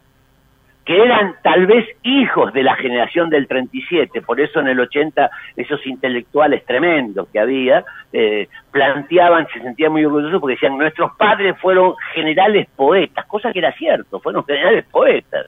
que 0.85 1.03
eran 1.03 1.37
tal 1.43 1.67
vez 1.67 1.87
hijos 2.03 2.53
de 2.53 2.63
la 2.63 2.75
generación 2.77 3.31
del 3.31 3.47
37, 3.47 4.21
por 4.21 4.41
eso 4.41 4.61
en 4.61 4.69
el 4.69 4.81
80 4.81 5.31
esos 5.57 5.87
intelectuales 5.87 6.65
tremendos 6.67 7.29
que 7.29 7.41
había, 7.41 7.85
eh, 8.13 8.49
planteaban, 8.71 9.47
se 9.53 9.61
sentían 9.61 9.93
muy 9.93 10.05
orgullosos 10.05 10.41
porque 10.41 10.55
decían, 10.55 10.77
nuestros 10.77 11.13
padres 11.17 11.57
fueron 11.59 11.95
generales 12.13 12.69
poetas, 12.77 13.25
cosa 13.27 13.53
que 13.53 13.61
era 13.61 13.73
cierto, 13.73 14.21
fueron 14.21 14.45
generales 14.45 14.85
poetas. 14.91 15.47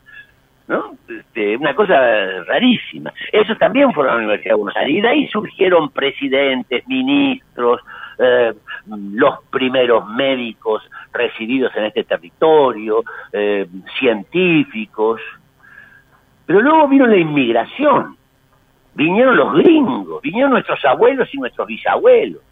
¿no? 0.69 0.97
Este, 1.09 1.57
una 1.57 1.75
cosa 1.75 1.95
rarísima. 2.45 3.13
Esos 3.31 3.57
también 3.59 3.93
fueron 3.93 4.15
a 4.15 4.17
la 4.17 4.25
Universidad 4.25 4.55
de 4.55 4.59
Buenos 4.59 4.77
Aires 4.77 4.97
y 4.97 5.01
de 5.01 5.09
ahí 5.09 5.29
surgieron 5.29 5.91
presidentes, 5.91 6.87
ministros, 6.89 7.83
eh, 8.19 8.55
los 8.87 9.39
primeros 9.51 10.07
médicos 10.09 10.83
resididos 11.13 11.75
en 11.77 11.85
este 11.85 12.05
territorio, 12.05 13.05
eh, 13.33 13.67
científicos. 13.99 15.21
Pero 16.47 16.61
luego 16.61 16.89
vino 16.89 17.07
la 17.07 17.17
inmigración, 17.17 18.17
vinieron 18.95 19.37
los 19.37 19.55
gringos, 19.55 20.23
vinieron 20.23 20.53
nuestros 20.53 20.85
abuelos 20.85 21.29
y 21.33 21.39
nuestros 21.39 21.67
bisabuelos. 21.67 22.43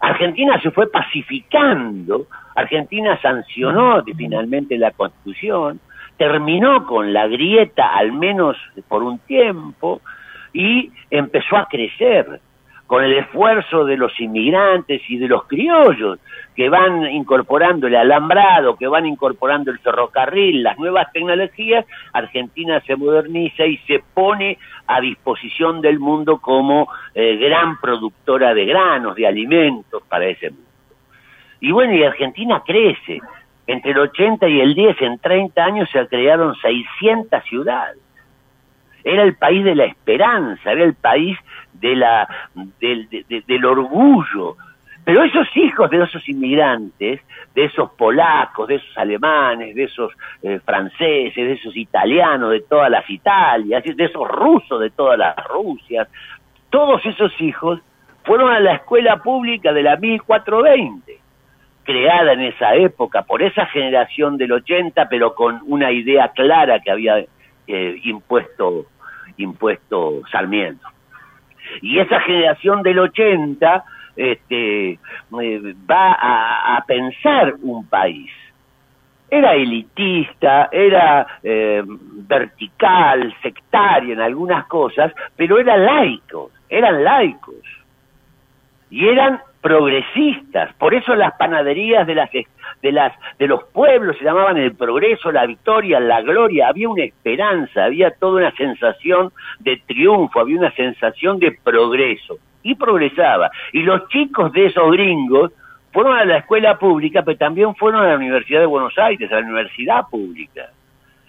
Argentina 0.00 0.60
se 0.60 0.70
fue 0.70 0.90
pacificando, 0.90 2.26
Argentina 2.54 3.20
sancionó 3.20 4.02
finalmente 4.16 4.78
la 4.78 4.92
constitución, 4.92 5.80
terminó 6.16 6.86
con 6.86 7.12
la 7.12 7.26
grieta 7.26 7.96
al 7.96 8.12
menos 8.12 8.56
por 8.88 9.02
un 9.02 9.18
tiempo 9.20 10.00
y 10.52 10.90
empezó 11.10 11.56
a 11.56 11.66
crecer 11.66 12.40
con 12.88 13.04
el 13.04 13.12
esfuerzo 13.12 13.84
de 13.84 13.98
los 13.98 14.18
inmigrantes 14.18 15.02
y 15.10 15.18
de 15.18 15.28
los 15.28 15.44
criollos 15.44 16.18
que 16.56 16.70
van 16.70 17.04
incorporando 17.12 17.86
el 17.86 17.94
alambrado, 17.94 18.76
que 18.76 18.88
van 18.88 19.04
incorporando 19.04 19.70
el 19.70 19.78
ferrocarril, 19.78 20.62
las 20.62 20.78
nuevas 20.78 21.12
tecnologías, 21.12 21.84
Argentina 22.14 22.80
se 22.86 22.96
moderniza 22.96 23.66
y 23.66 23.76
se 23.86 24.02
pone 24.14 24.56
a 24.86 25.02
disposición 25.02 25.82
del 25.82 26.00
mundo 26.00 26.38
como 26.38 26.88
eh, 27.14 27.36
gran 27.36 27.78
productora 27.78 28.54
de 28.54 28.64
granos, 28.64 29.16
de 29.16 29.26
alimentos 29.26 30.02
para 30.08 30.24
ese 30.24 30.48
mundo. 30.48 30.64
Y 31.60 31.70
bueno, 31.72 31.92
y 31.92 32.04
Argentina 32.04 32.62
crece, 32.66 33.20
entre 33.66 33.90
el 33.90 33.98
80 33.98 34.48
y 34.48 34.60
el 34.62 34.74
10, 34.74 35.02
en 35.02 35.18
30 35.18 35.62
años 35.62 35.90
se 35.92 36.06
crearon 36.06 36.54
600 36.54 37.44
ciudades. 37.44 38.07
Era 39.08 39.22
el 39.22 39.36
país 39.36 39.64
de 39.64 39.74
la 39.74 39.86
esperanza, 39.86 40.70
era 40.70 40.84
el 40.84 40.94
país 40.94 41.38
de 41.72 41.96
la, 41.96 42.28
del, 42.78 43.64
orgullo. 43.64 44.56
Pero 45.02 45.24
esos 45.24 45.48
hijos 45.56 45.88
de 45.88 46.04
esos 46.04 46.28
inmigrantes, 46.28 47.20
de 47.54 47.64
esos 47.64 47.90
polacos, 47.92 48.68
de 48.68 48.74
esos 48.74 48.98
alemanes, 48.98 49.74
de 49.74 49.84
esos 49.84 50.12
eh, 50.42 50.60
franceses, 50.62 51.34
de 51.34 51.52
esos 51.52 51.74
italianos 51.74 52.50
de 52.50 52.60
todas 52.60 52.90
las 52.90 53.08
Italias, 53.08 53.82
de 53.82 54.04
esos 54.04 54.28
rusos 54.28 54.78
de 54.78 54.90
todas 54.90 55.18
las 55.18 55.34
Rusias, 55.46 56.06
todos 56.68 57.04
esos 57.06 57.32
hijos 57.40 57.80
fueron 58.24 58.52
a 58.52 58.60
la 58.60 58.74
escuela 58.74 59.22
pública 59.22 59.72
de 59.72 59.82
la 59.84 59.96
1420 59.96 61.18
creada 61.82 62.34
en 62.34 62.42
esa 62.42 62.74
época 62.74 63.22
por 63.22 63.42
esa 63.42 63.64
generación 63.64 64.36
del 64.36 64.52
80, 64.52 65.08
pero 65.08 65.34
con 65.34 65.62
una 65.64 65.90
idea 65.90 66.28
clara 66.28 66.80
que 66.80 66.90
había 66.90 67.24
eh, 67.66 68.00
impuesto, 68.04 68.86
impuesto 69.38 70.22
Sarmiento. 70.30 70.86
Y 71.82 71.98
esa 71.98 72.20
generación 72.20 72.82
del 72.82 72.98
80 72.98 73.84
este, 74.16 74.90
eh, 74.92 74.98
va 75.90 76.16
a, 76.76 76.84
pensar 76.86 77.54
un 77.62 77.86
país. 77.86 78.30
Era 79.30 79.54
elitista, 79.54 80.68
era 80.72 81.26
eh, 81.42 81.82
vertical, 81.86 83.34
sectario 83.42 84.14
en 84.14 84.20
algunas 84.20 84.66
cosas, 84.66 85.12
pero 85.36 85.58
eran 85.58 85.84
laicos, 85.84 86.50
eran 86.68 87.04
laicos. 87.04 87.62
Y 88.90 89.06
eran 89.06 89.40
progresistas, 89.60 90.72
por 90.74 90.94
eso 90.94 91.14
las 91.14 91.34
panaderías 91.34 92.06
de 92.06 92.14
las 92.14 92.30
de 92.82 92.92
las 92.92 93.12
de 93.38 93.46
los 93.46 93.64
pueblos 93.64 94.16
se 94.18 94.24
llamaban 94.24 94.56
el 94.56 94.74
progreso, 94.74 95.32
la 95.32 95.46
victoria, 95.46 95.98
la 96.00 96.20
gloria, 96.22 96.68
había 96.68 96.88
una 96.88 97.04
esperanza, 97.04 97.84
había 97.84 98.10
toda 98.12 98.38
una 98.38 98.52
sensación 98.52 99.32
de 99.60 99.82
triunfo, 99.86 100.40
había 100.40 100.58
una 100.58 100.72
sensación 100.72 101.38
de 101.38 101.58
progreso 101.62 102.38
y 102.62 102.74
progresaba. 102.74 103.50
Y 103.72 103.82
los 103.82 104.08
chicos 104.08 104.52
de 104.52 104.66
esos 104.66 104.90
gringos 104.92 105.52
fueron 105.92 106.16
a 106.16 106.24
la 106.24 106.38
escuela 106.38 106.78
pública, 106.78 107.22
pero 107.22 107.38
también 107.38 107.74
fueron 107.74 108.02
a 108.04 108.08
la 108.08 108.16
Universidad 108.16 108.60
de 108.60 108.66
Buenos 108.66 108.96
Aires, 108.98 109.30
a 109.32 109.36
la 109.40 109.46
universidad 109.46 110.02
pública, 110.10 110.70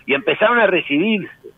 y 0.06 0.14
empezaron 0.14 0.60
a 0.60 0.68
recibirse. 0.68 1.50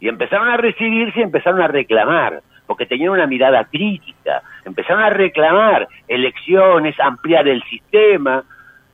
Y 0.00 0.08
empezaron 0.08 0.48
a 0.48 0.56
recibirse 0.56 1.20
y 1.20 1.22
empezaron 1.22 1.60
a 1.60 1.68
reclamar, 1.68 2.40
porque 2.66 2.86
tenían 2.86 3.10
una 3.10 3.26
mirada 3.26 3.64
crítica, 3.64 4.42
empezaron 4.64 5.02
a 5.02 5.10
reclamar 5.10 5.86
elecciones, 6.08 6.98
ampliar 6.98 7.46
el 7.46 7.62
sistema, 7.64 8.42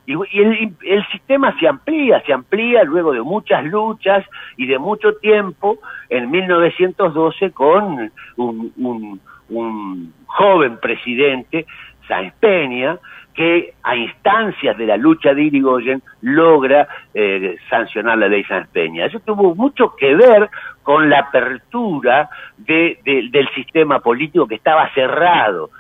y, 0.08 0.40
el, 0.40 1.06
sistema 1.12 1.54
se 1.60 1.68
amplía, 1.68 2.22
se 2.24 2.32
amplía 2.32 2.82
luego 2.84 3.12
de 3.12 3.20
muchas 3.20 3.62
luchas 3.64 4.24
y 4.56 4.66
de 4.66 4.78
mucho 4.78 5.14
tiempo, 5.16 5.78
en 6.08 6.30
1912 6.30 7.50
con 7.50 8.10
un, 8.36 9.20
un 9.50 10.14
joven 10.26 10.78
presidente, 10.78 11.66
Sáenz 12.06 12.32
Peña, 12.40 12.98
que 13.34 13.74
a 13.82 13.94
instancias 13.96 14.76
de 14.78 14.86
la 14.86 14.96
lucha 14.96 15.34
de 15.34 15.42
Irigoyen 15.42 16.02
logra 16.22 16.88
eh, 17.12 17.56
sancionar 17.68 18.16
la 18.16 18.28
ley 18.28 18.44
Sáenz 18.44 18.68
Peña. 18.68 19.04
Eso 19.04 19.20
tuvo 19.20 19.54
mucho 19.54 19.94
que 19.94 20.14
ver 20.16 20.48
con 20.82 21.10
la 21.10 21.20
apertura 21.20 22.30
de, 22.56 22.98
del 23.04 23.48
sistema 23.54 24.00
político 24.00 24.48
que 24.48 24.54
estaba 24.54 24.88
cerrado 24.94 25.70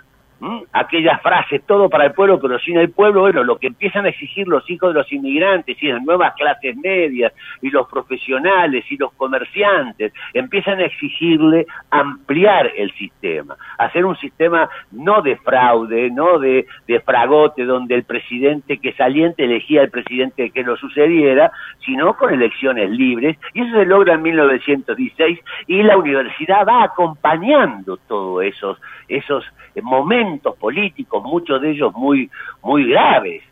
¿Mm? 0.40 0.58
aquellas 0.72 1.20
frases, 1.20 1.62
todo 1.66 1.88
para 1.88 2.06
el 2.06 2.12
pueblo, 2.12 2.38
pero 2.40 2.60
sin 2.60 2.78
el 2.78 2.90
pueblo, 2.90 3.22
bueno, 3.22 3.42
lo 3.42 3.58
que 3.58 3.66
empiezan 3.66 4.06
a 4.06 4.10
exigir 4.10 4.46
los 4.46 4.70
hijos 4.70 4.94
de 4.94 5.00
los 5.00 5.12
inmigrantes 5.12 5.76
y 5.82 5.88
las 5.88 6.00
nuevas 6.04 6.32
clases 6.34 6.76
medias 6.76 7.32
y 7.60 7.70
los 7.70 7.88
profesionales 7.88 8.84
y 8.88 8.96
los 8.96 9.12
comerciantes, 9.14 10.12
empiezan 10.34 10.78
a 10.78 10.84
exigirle 10.84 11.66
ampliar 11.90 12.70
el 12.76 12.92
sistema, 12.92 13.56
hacer 13.78 14.04
un 14.04 14.16
sistema 14.18 14.68
no 14.92 15.22
de 15.22 15.36
fraude, 15.38 16.08
no 16.12 16.38
de, 16.38 16.66
de 16.86 17.00
fragote, 17.00 17.64
donde 17.64 17.96
el 17.96 18.04
presidente 18.04 18.78
que 18.78 18.92
saliente 18.92 19.42
elegía 19.42 19.80
al 19.80 19.90
presidente 19.90 20.50
que 20.50 20.62
lo 20.62 20.76
sucediera, 20.76 21.50
sino 21.84 22.16
con 22.16 22.32
elecciones 22.32 22.90
libres, 22.90 23.36
y 23.54 23.62
eso 23.62 23.76
se 23.76 23.86
logra 23.86 24.14
en 24.14 24.22
1916 24.22 25.40
y 25.66 25.82
la 25.82 25.96
universidad 25.96 26.64
va 26.64 26.84
acompañando 26.84 27.96
todos 28.06 28.44
esos, 28.44 28.80
esos 29.08 29.44
momentos 29.82 30.27
políticos, 30.58 31.22
muchos 31.24 31.60
de 31.60 31.70
ellos 31.70 31.92
muy, 31.94 32.30
muy 32.62 32.90
graves. 32.90 33.42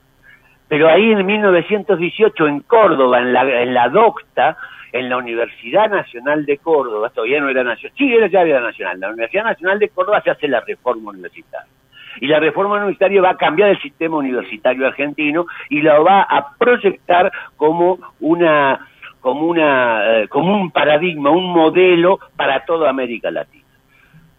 Pero 0.68 0.88
ahí 0.88 1.12
en 1.12 1.24
1918 1.24 2.46
en 2.46 2.60
Córdoba, 2.60 3.20
en 3.20 3.32
la, 3.32 3.62
en 3.62 3.72
la 3.72 3.88
docta, 3.88 4.56
en 4.92 5.08
la 5.08 5.16
Universidad 5.16 5.88
Nacional 5.88 6.44
de 6.44 6.58
Córdoba, 6.58 7.10
todavía 7.10 7.40
no 7.40 7.48
era 7.48 7.62
nacional, 7.62 7.96
sí, 7.96 8.12
era 8.12 8.26
ya 8.28 8.42
era 8.42 8.60
nacional, 8.60 8.98
la 9.00 9.08
Universidad 9.08 9.44
Nacional 9.44 9.78
de 9.78 9.88
Córdoba 9.90 10.20
se 10.22 10.30
hace 10.30 10.48
la 10.48 10.60
reforma 10.60 11.10
universitaria. 11.10 11.70
Y 12.18 12.26
la 12.28 12.40
reforma 12.40 12.76
universitaria 12.76 13.20
va 13.20 13.30
a 13.30 13.36
cambiar 13.36 13.70
el 13.70 13.80
sistema 13.80 14.16
universitario 14.16 14.86
argentino 14.86 15.46
y 15.68 15.82
lo 15.82 16.02
va 16.02 16.22
a 16.22 16.54
proyectar 16.56 17.30
como 17.56 17.98
una 18.20 18.88
como 19.20 19.46
una 19.46 20.20
eh, 20.20 20.28
como 20.28 20.56
un 20.56 20.70
paradigma, 20.70 21.30
un 21.30 21.52
modelo 21.52 22.18
para 22.36 22.64
toda 22.64 22.88
América 22.88 23.30
Latina. 23.30 23.55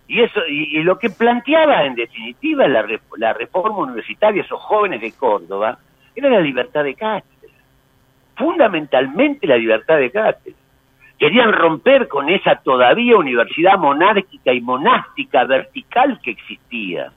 Y 0.07 0.21
eso 0.21 0.39
y, 0.47 0.81
lo 0.83 0.97
que 0.97 1.09
planteaba 1.09 1.83
en 1.85 1.95
definitiva 1.95 2.67
la, 2.67 2.85
la 3.17 3.33
reforma 3.33 3.79
universitaria, 3.79 4.41
esos 4.41 4.61
jóvenes 4.61 5.01
de 5.01 5.11
Córdoba, 5.11 5.77
era 6.15 6.29
la 6.29 6.39
libertad 6.39 6.83
de 6.83 6.95
cátedra. 6.95 7.53
Fundamentalmente 8.35 9.47
la 9.47 9.57
libertad 9.57 9.97
de 9.97 10.11
cátedra. 10.11 10.57
Querían 11.19 11.51
romper 11.51 12.07
con 12.07 12.29
esa 12.29 12.55
todavía 12.55 13.17
universidad 13.17 13.77
monárquica 13.77 14.53
y 14.53 14.61
monástica 14.61 15.43
vertical 15.45 16.19
que 16.23 16.31
existía. 16.31 17.11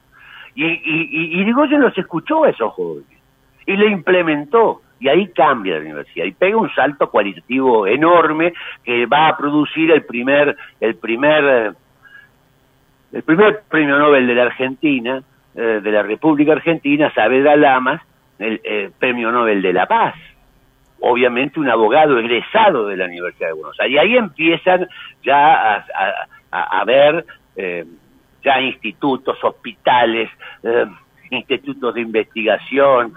Y, 0.54 0.64
y, 0.66 1.40
y, 1.40 1.44
los 1.44 1.96
escuchó 1.96 2.44
a 2.44 2.50
esos 2.50 2.72
jóvenes 2.72 3.18
y 3.66 3.76
le 3.76 3.88
implementó. 3.88 4.82
Y 4.98 5.08
ahí 5.08 5.28
cambia 5.28 5.76
la 5.76 5.80
universidad 5.80 6.26
y 6.26 6.32
pega 6.32 6.56
un 6.56 6.70
salto 6.74 7.08
cualitativo 7.10 7.86
enorme 7.86 8.52
que 8.84 9.06
va 9.06 9.28
a 9.28 9.36
producir 9.36 9.90
el 9.90 10.04
primer, 10.04 10.56
el 10.80 10.96
primer 10.96 11.74
el 13.12 13.22
primer 13.22 13.62
premio 13.68 13.98
Nobel 13.98 14.26
de 14.26 14.34
la 14.34 14.42
Argentina, 14.44 15.22
eh, 15.54 15.80
de 15.82 15.90
la 15.90 16.02
República 16.02 16.52
Argentina, 16.52 17.12
Saavedra 17.12 17.56
Lamas, 17.56 18.00
el 18.38 18.60
eh, 18.62 18.90
premio 18.98 19.32
Nobel 19.32 19.62
de 19.62 19.72
la 19.72 19.86
Paz. 19.86 20.14
Obviamente 21.00 21.58
un 21.58 21.68
abogado 21.68 22.18
egresado 22.18 22.86
de 22.86 22.96
la 22.96 23.06
Universidad 23.06 23.48
de 23.48 23.54
Buenos 23.54 23.78
Aires. 23.80 23.94
Y 23.94 23.98
ahí 23.98 24.16
empiezan 24.16 24.86
ya 25.24 25.76
a, 25.76 25.84
a, 26.50 26.84
ver 26.84 27.24
eh, 27.56 27.84
ya 28.44 28.60
institutos, 28.60 29.42
hospitales, 29.42 30.30
institutos 31.30 31.94
de 31.94 32.00
investigación, 32.02 33.14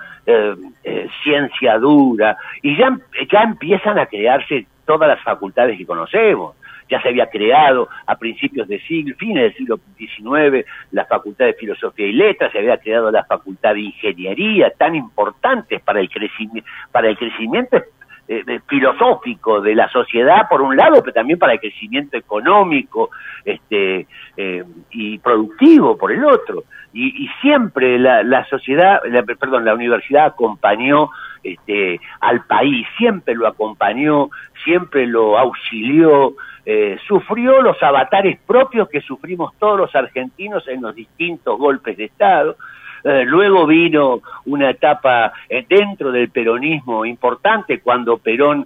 ciencia 1.24 1.78
dura, 1.78 2.38
y 2.62 2.78
ya, 2.78 2.98
ya 3.32 3.42
empiezan 3.42 4.00
a 4.00 4.06
crearse 4.06 4.66
todas 4.86 5.10
las 5.10 5.22
facultades 5.22 5.78
que 5.78 5.86
conocemos 5.86 6.56
ya 6.90 7.02
se 7.02 7.10
había 7.10 7.28
creado 7.28 7.90
a 8.06 8.18
principios 8.18 8.68
del 8.68 8.82
siglo, 8.88 9.16
fines 9.18 9.44
del 9.44 9.56
siglo 9.56 9.80
XIX, 9.98 10.66
la 10.92 11.06
Facultad 11.06 11.46
de 11.46 11.54
Filosofía 11.54 12.08
y 12.08 12.14
Letras, 12.14 12.52
se 12.52 12.60
había 12.60 12.78
creado 12.78 13.12
la 13.12 13.26
Facultad 13.26 13.74
de 13.74 13.82
Ingeniería, 13.82 14.72
tan 14.78 14.96
importantes 14.96 15.82
para 15.82 16.00
el 16.00 16.10
crecimiento, 16.10 16.70
para 16.92 17.10
el 17.10 17.18
crecimiento 17.18 17.84
eh, 18.28 18.60
filosófico 18.68 19.62
de 19.62 19.76
la 19.76 19.90
sociedad 19.90 20.48
por 20.50 20.62
un 20.62 20.76
lado, 20.76 21.02
pero 21.02 21.14
también 21.14 21.40
para 21.40 21.54
el 21.54 21.60
crecimiento 21.60 22.18
económico 22.18 23.10
este, 23.44 24.08
eh, 24.38 24.64
y 24.92 25.18
productivo 25.20 25.98
por 25.98 26.12
el 26.12 26.24
otro. 26.24 26.64
Y, 26.94 27.28
siempre 27.42 27.98
la, 27.98 28.22
la 28.24 28.46
sociedad, 28.46 29.02
perdón, 29.40 29.66
la 29.66 29.74
universidad 29.74 30.28
acompañó 30.28 31.10
este, 31.44 32.00
al 32.22 32.46
país, 32.46 32.88
siempre 32.98 33.36
lo 33.36 33.48
acompañó, 33.48 34.30
siempre 34.64 35.06
lo 35.08 35.38
auxilió, 35.38 36.36
eh, 36.66 36.98
sufrió 37.06 37.62
los 37.62 37.82
avatares 37.84 38.40
propios 38.48 38.88
que 38.88 39.02
sufrimos 39.02 39.54
todos 39.60 39.78
los 39.78 39.96
argentinos 39.96 40.66
en 40.70 40.82
los 40.82 40.96
distintos 40.96 41.58
golpes 41.58 41.98
de 41.98 42.06
Estado. 42.06 42.56
Eh, 43.04 43.24
luego 43.26 43.68
vino 43.68 44.22
una 44.46 44.70
etapa 44.70 45.34
eh, 45.50 45.66
dentro 45.68 46.12
del 46.12 46.30
peronismo 46.30 47.06
importante 47.06 47.80
cuando 47.82 48.18
Perón 48.18 48.66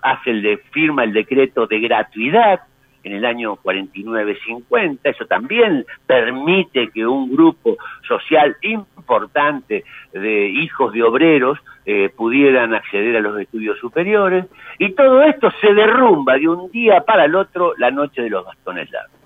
hace 0.00 0.30
el 0.30 0.42
de, 0.42 0.56
firma 0.70 1.04
el 1.04 1.12
decreto 1.12 1.66
de 1.66 1.80
gratuidad 1.80 2.60
en 3.04 3.14
el 3.14 3.24
año 3.24 3.56
49-50. 3.56 4.98
Eso 5.04 5.26
también 5.26 5.84
permite 6.06 6.88
que 6.90 7.06
un 7.06 7.30
grupo 7.30 7.76
social 8.06 8.56
importante 8.62 9.84
de 10.12 10.48
hijos 10.48 10.92
de 10.92 11.02
obreros 11.02 11.58
eh, 11.86 12.10
pudieran 12.14 12.74
acceder 12.74 13.16
a 13.16 13.20
los 13.20 13.40
estudios 13.40 13.78
superiores. 13.78 14.46
Y 14.78 14.92
todo 14.92 15.22
esto 15.22 15.50
se 15.60 15.72
derrumba 15.72 16.34
de 16.34 16.48
un 16.48 16.70
día 16.70 17.00
para 17.00 17.24
el 17.24 17.34
otro 17.34 17.72
la 17.78 17.90
noche 17.90 18.22
de 18.22 18.30
los 18.30 18.44
bastones 18.44 18.90
largos. 18.90 19.18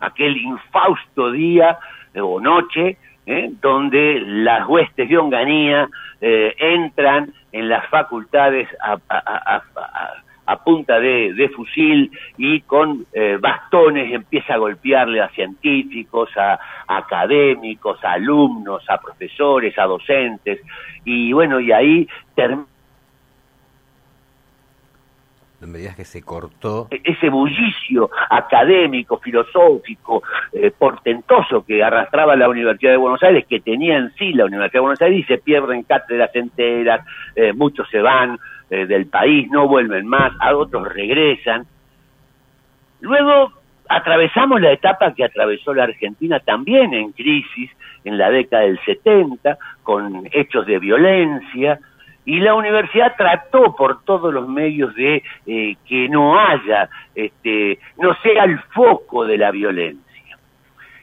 Aquel 0.00 0.36
infausto 0.36 1.32
día 1.32 1.70
eh, 1.72 1.78
o 2.20 2.40
noche 2.40 2.96
eh, 3.26 3.50
donde 3.60 4.20
las 4.24 4.68
huestes 4.68 5.08
de 5.08 5.18
Onganía 5.18 5.88
entran 6.20 7.34
en 7.52 7.68
las 7.68 7.86
facultades 7.88 8.68
a, 8.80 10.56
punta 10.64 10.98
de, 10.98 11.50
fusil 11.54 12.10
y 12.36 12.60
con 12.62 13.06
eh, 13.12 13.38
bastones 13.40 14.12
empieza 14.12 14.54
a 14.54 14.58
golpearle 14.58 15.20
a 15.20 15.28
científicos, 15.30 16.30
a, 16.36 16.58
académicos, 16.88 18.02
a 18.04 18.12
alumnos, 18.12 18.82
a 18.88 18.98
profesores, 18.98 19.78
a 19.78 19.84
docentes, 19.84 20.60
y 21.04 21.32
bueno, 21.32 21.60
y 21.60 21.72
ahí 21.72 22.08
termina 22.34 22.66
me 25.66 25.78
digas 25.78 25.96
que 25.96 26.04
se 26.04 26.22
cortó. 26.22 26.88
E-, 26.90 27.00
ese 27.04 27.28
bullicio 27.28 28.10
académico, 28.30 29.18
filosófico, 29.18 30.22
eh, 30.52 30.70
portentoso 30.70 31.64
que 31.64 31.82
arrastraba 31.82 32.36
la 32.36 32.48
Universidad 32.48 32.92
de 32.92 32.96
Buenos 32.98 33.22
Aires, 33.22 33.46
que 33.48 33.60
tenía 33.60 33.96
en 33.96 34.12
sí 34.14 34.32
la 34.32 34.44
Universidad 34.46 34.80
de 34.80 34.80
Buenos 34.80 35.02
Aires, 35.02 35.20
y 35.20 35.24
se 35.24 35.38
pierden 35.38 35.82
cátedras 35.84 36.34
enteras, 36.34 37.06
eh, 37.36 37.52
muchos 37.52 37.88
se 37.90 38.00
van, 38.00 38.38
eh, 38.70 38.86
del 38.86 39.06
país, 39.06 39.50
no 39.50 39.68
vuelven 39.68 40.06
más, 40.06 40.32
a 40.40 40.56
otros 40.56 40.92
regresan. 40.92 41.66
Luego 43.00 43.52
atravesamos 43.88 44.60
la 44.60 44.72
etapa 44.72 45.12
que 45.14 45.24
atravesó 45.24 45.74
la 45.74 45.84
Argentina 45.84 46.40
también 46.40 46.94
en 46.94 47.12
crisis 47.12 47.70
en 48.04 48.18
la 48.18 48.30
década 48.30 48.62
del 48.62 48.78
70, 48.84 49.58
con 49.82 50.28
hechos 50.32 50.66
de 50.66 50.78
violencia, 50.78 51.78
y 52.24 52.40
la 52.40 52.54
universidad 52.54 53.14
trató 53.16 53.76
por 53.76 54.02
todos 54.04 54.32
los 54.32 54.48
medios 54.48 54.94
de 54.94 55.22
eh, 55.46 55.76
que 55.86 56.08
no 56.08 56.38
haya, 56.38 56.88
este, 57.14 57.78
no 57.98 58.14
sea 58.22 58.44
el 58.44 58.58
foco 58.74 59.26
de 59.26 59.38
la 59.38 59.50
violencia. 59.50 60.02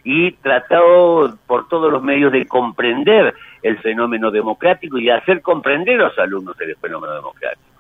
Y 0.04 0.32
trató 0.32 1.38
por 1.46 1.68
todos 1.68 1.92
los 1.92 2.02
medios 2.02 2.32
de 2.32 2.48
comprender 2.48 3.36
el 3.62 3.78
fenómeno 3.80 4.32
democrático 4.32 4.98
y 4.98 5.12
hacer 5.12 5.42
comprender 5.42 6.02
a 6.02 6.06
los 6.06 6.18
alumnos 6.18 6.58
del 6.58 6.76
fenómeno 6.78 7.14
democrático. 7.14 7.72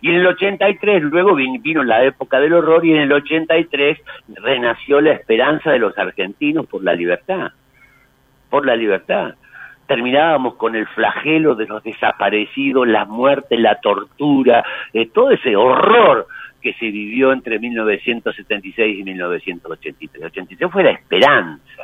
Y 0.00 0.10
en 0.10 0.16
el 0.16 0.26
83, 0.26 1.04
luego 1.04 1.36
vino 1.36 1.84
la 1.84 2.02
época 2.02 2.40
del 2.40 2.54
horror 2.54 2.84
y 2.84 2.92
en 2.92 3.02
el 3.02 3.12
83 3.12 4.00
renació 4.34 5.00
la 5.00 5.12
esperanza 5.12 5.70
de 5.70 5.78
los 5.78 5.96
argentinos 5.96 6.66
por 6.66 6.82
la 6.82 6.94
libertad. 6.94 7.52
por 8.50 8.66
la 8.66 8.74
libertad. 8.76 9.36
Terminábamos 9.92 10.54
con 10.54 10.74
el 10.74 10.86
flagelo 10.86 11.54
de 11.54 11.66
los 11.66 11.82
desaparecidos, 11.82 12.88
la 12.88 13.04
muerte, 13.04 13.58
la 13.58 13.78
tortura, 13.78 14.64
eh, 14.90 15.10
todo 15.12 15.32
ese 15.32 15.54
horror 15.54 16.26
que 16.62 16.72
se 16.72 16.86
vivió 16.86 17.30
entre 17.30 17.58
1976 17.58 19.00
y 19.00 19.04
1983. 19.04 20.24
83 20.24 20.70
fue 20.72 20.82
la 20.82 20.92
esperanza. 20.92 21.82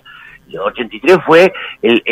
83 0.59 1.19
fue 1.27 1.53
el, 1.83 2.03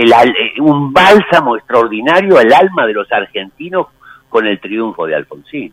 un 0.58 0.92
bálsamo 0.92 1.56
extraordinario 1.56 2.36
al 2.36 2.52
alma 2.52 2.86
de 2.86 2.92
los 2.92 3.10
argentinos 3.10 3.86
con 4.28 4.46
el 4.46 4.60
triunfo 4.60 5.06
de 5.06 5.14
Alfonsín, 5.14 5.72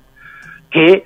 que 0.72 1.04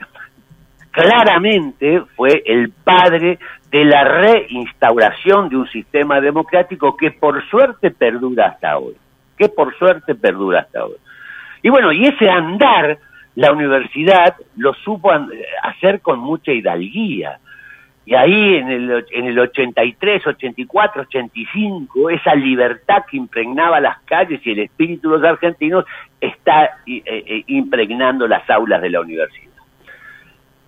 claramente 0.92 2.04
fue 2.16 2.44
el 2.46 2.70
padre 2.70 3.40
de 3.72 3.84
la 3.84 4.04
reinstauración 4.04 5.50
de 5.50 5.58
un 5.58 5.68
sistema 5.70 6.22
democrático 6.22 6.96
que 6.96 7.10
por 7.10 7.44
suerte 7.50 7.90
perdura 7.90 8.50
hasta 8.50 8.78
hoy, 8.78 8.96
que 9.38 9.50
por 9.50 9.78
suerte 9.78 10.16
perdura 10.16 10.62
hasta 10.62 10.86
hoy. 10.86 10.96
Y 11.62 11.70
bueno, 11.70 11.92
y 11.92 12.06
ese 12.06 12.30
andar 12.30 12.98
la 13.36 13.52
universidad 13.52 14.36
lo 14.56 14.74
supo 14.74 15.12
hacer 15.62 16.02
con 16.02 16.20
mucha 16.20 16.52
hidalguía. 16.52 17.40
Y 18.04 18.16
ahí 18.16 18.56
en 18.56 18.70
el, 18.70 19.06
en 19.12 19.26
el 19.26 19.38
83, 19.38 20.26
84, 20.26 21.02
85, 21.04 22.10
esa 22.10 22.34
libertad 22.34 23.04
que 23.10 23.18
impregnaba 23.18 23.80
las 23.80 24.02
calles 24.04 24.40
y 24.44 24.52
el 24.52 24.60
espíritu 24.60 25.12
de 25.12 25.18
los 25.18 25.30
argentinos 25.30 25.86
está 26.20 26.78
eh, 26.88 27.04
eh, 27.06 27.44
impregnando 27.48 28.28
las 28.28 28.50
aulas 28.50 28.82
de 28.82 28.90
la 28.90 29.02
universidad. 29.02 29.52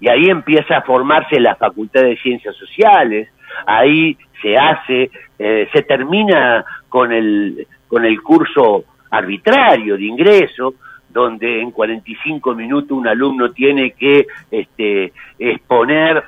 Y 0.01 0.09
ahí 0.09 0.29
empieza 0.29 0.77
a 0.77 0.81
formarse 0.81 1.39
la 1.39 1.55
Facultad 1.55 2.01
de 2.01 2.17
Ciencias 2.17 2.55
Sociales, 2.55 3.29
ahí 3.65 4.17
se 4.41 4.57
hace, 4.57 5.11
eh, 5.37 5.69
se 5.71 5.81
termina 5.83 6.63
con 6.87 7.11
el, 7.11 7.67
con 7.87 8.05
el 8.05 8.21
curso 8.21 8.85
arbitrario 9.11 9.97
de 9.97 10.03
ingreso, 10.03 10.75
donde 11.09 11.61
en 11.61 11.71
45 11.71 12.53
minutos 12.53 12.91
un 12.91 13.07
alumno 13.07 13.49
tiene 13.51 13.91
que 13.91 14.27
este, 14.51 15.11
exponer 15.39 16.23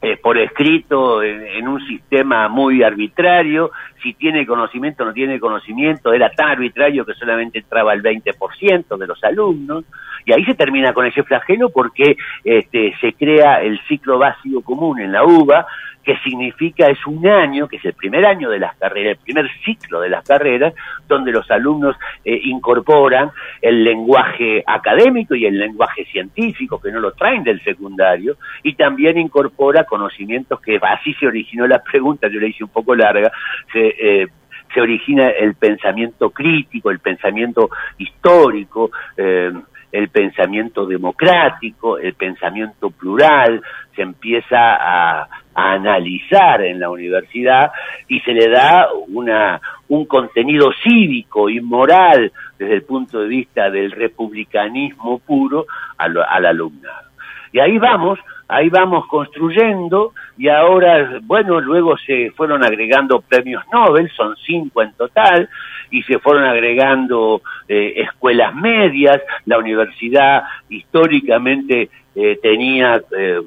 eh, 0.00 0.16
por 0.16 0.38
escrito 0.38 1.24
en, 1.24 1.66
un 1.66 1.84
sistema 1.84 2.48
muy 2.48 2.84
arbitrario, 2.84 3.72
si 4.00 4.14
tiene 4.14 4.46
conocimiento 4.46 5.02
o 5.02 5.06
no 5.06 5.12
tiene 5.12 5.40
conocimiento, 5.40 6.12
era 6.12 6.30
tan 6.30 6.50
arbitrario 6.50 7.04
que 7.04 7.14
solamente 7.14 7.58
entraba 7.58 7.94
el 7.94 8.02
20% 8.02 8.96
de 8.96 9.06
los 9.08 9.24
alumnos, 9.24 9.84
y 10.24 10.32
ahí 10.32 10.44
se 10.44 10.54
termina 10.54 10.92
con 10.92 11.04
ese 11.04 11.24
flagelo 11.24 11.70
porque 11.70 12.16
este, 12.44 12.94
se 13.00 13.12
crea 13.14 13.60
el 13.60 13.80
ciclo 13.88 14.18
básico 14.18 14.62
común 14.62 15.00
en 15.00 15.10
la 15.10 15.24
UBA, 15.24 15.66
que 16.08 16.16
significa 16.24 16.86
es 16.86 17.06
un 17.06 17.26
año, 17.26 17.68
que 17.68 17.76
es 17.76 17.84
el 17.84 17.92
primer 17.92 18.24
año 18.24 18.48
de 18.48 18.58
las 18.58 18.74
carreras, 18.78 19.18
el 19.18 19.22
primer 19.22 19.46
ciclo 19.62 20.00
de 20.00 20.08
las 20.08 20.26
carreras, 20.26 20.72
donde 21.06 21.30
los 21.32 21.50
alumnos 21.50 21.96
eh, 22.24 22.40
incorporan 22.44 23.30
el 23.60 23.84
lenguaje 23.84 24.64
académico 24.66 25.34
y 25.34 25.44
el 25.44 25.58
lenguaje 25.58 26.06
científico, 26.06 26.80
que 26.80 26.90
no 26.90 27.00
lo 27.00 27.12
traen 27.12 27.44
del 27.44 27.62
secundario, 27.62 28.38
y 28.62 28.74
también 28.74 29.18
incorpora 29.18 29.84
conocimientos 29.84 30.62
que 30.62 30.80
así 30.80 31.12
se 31.12 31.26
originó 31.26 31.66
la 31.66 31.82
pregunta, 31.82 32.28
yo 32.28 32.40
le 32.40 32.48
hice 32.48 32.64
un 32.64 32.70
poco 32.70 32.94
larga, 32.94 33.30
se, 33.70 33.88
eh, 33.88 34.28
se 34.72 34.80
origina 34.80 35.28
el 35.28 35.56
pensamiento 35.56 36.30
crítico, 36.30 36.90
el 36.90 37.00
pensamiento 37.00 37.68
histórico, 37.98 38.92
eh, 39.14 39.52
el 39.92 40.08
pensamiento 40.08 40.86
democrático, 40.86 41.98
el 41.98 42.14
pensamiento 42.14 42.90
plural, 42.90 43.62
se 43.94 44.02
empieza 44.02 44.56
a, 44.56 45.28
analizar 45.60 46.62
en 46.62 46.78
la 46.78 46.88
universidad 46.88 47.72
y 48.06 48.20
se 48.20 48.32
le 48.32 48.48
da 48.48 48.86
una, 49.08 49.60
un 49.88 50.06
contenido 50.06 50.70
cívico 50.84 51.50
y 51.50 51.60
moral 51.60 52.30
desde 52.56 52.74
el 52.74 52.82
punto 52.82 53.18
de 53.18 53.26
vista 53.26 53.68
del 53.68 53.90
republicanismo 53.90 55.18
puro 55.18 55.66
al, 55.96 56.16
al 56.16 56.46
alumnado. 56.46 57.07
Y 57.52 57.60
ahí 57.60 57.78
vamos 57.78 58.18
ahí 58.48 58.70
vamos 58.70 59.06
construyendo 59.06 60.14
y 60.36 60.48
ahora, 60.48 61.20
bueno, 61.22 61.60
luego 61.60 61.96
se 61.98 62.30
fueron 62.30 62.64
agregando 62.64 63.20
premios 63.20 63.62
Nobel, 63.72 64.10
son 64.16 64.34
cinco 64.44 64.82
en 64.82 64.92
total, 64.94 65.48
y 65.90 66.02
se 66.02 66.18
fueron 66.18 66.44
agregando 66.44 67.42
eh, 67.68 67.94
escuelas 67.96 68.54
medias, 68.54 69.20
la 69.44 69.58
universidad 69.58 70.42
históricamente 70.68 71.90
eh, 72.14 72.38
tenía... 72.42 73.00
Eh, 73.16 73.42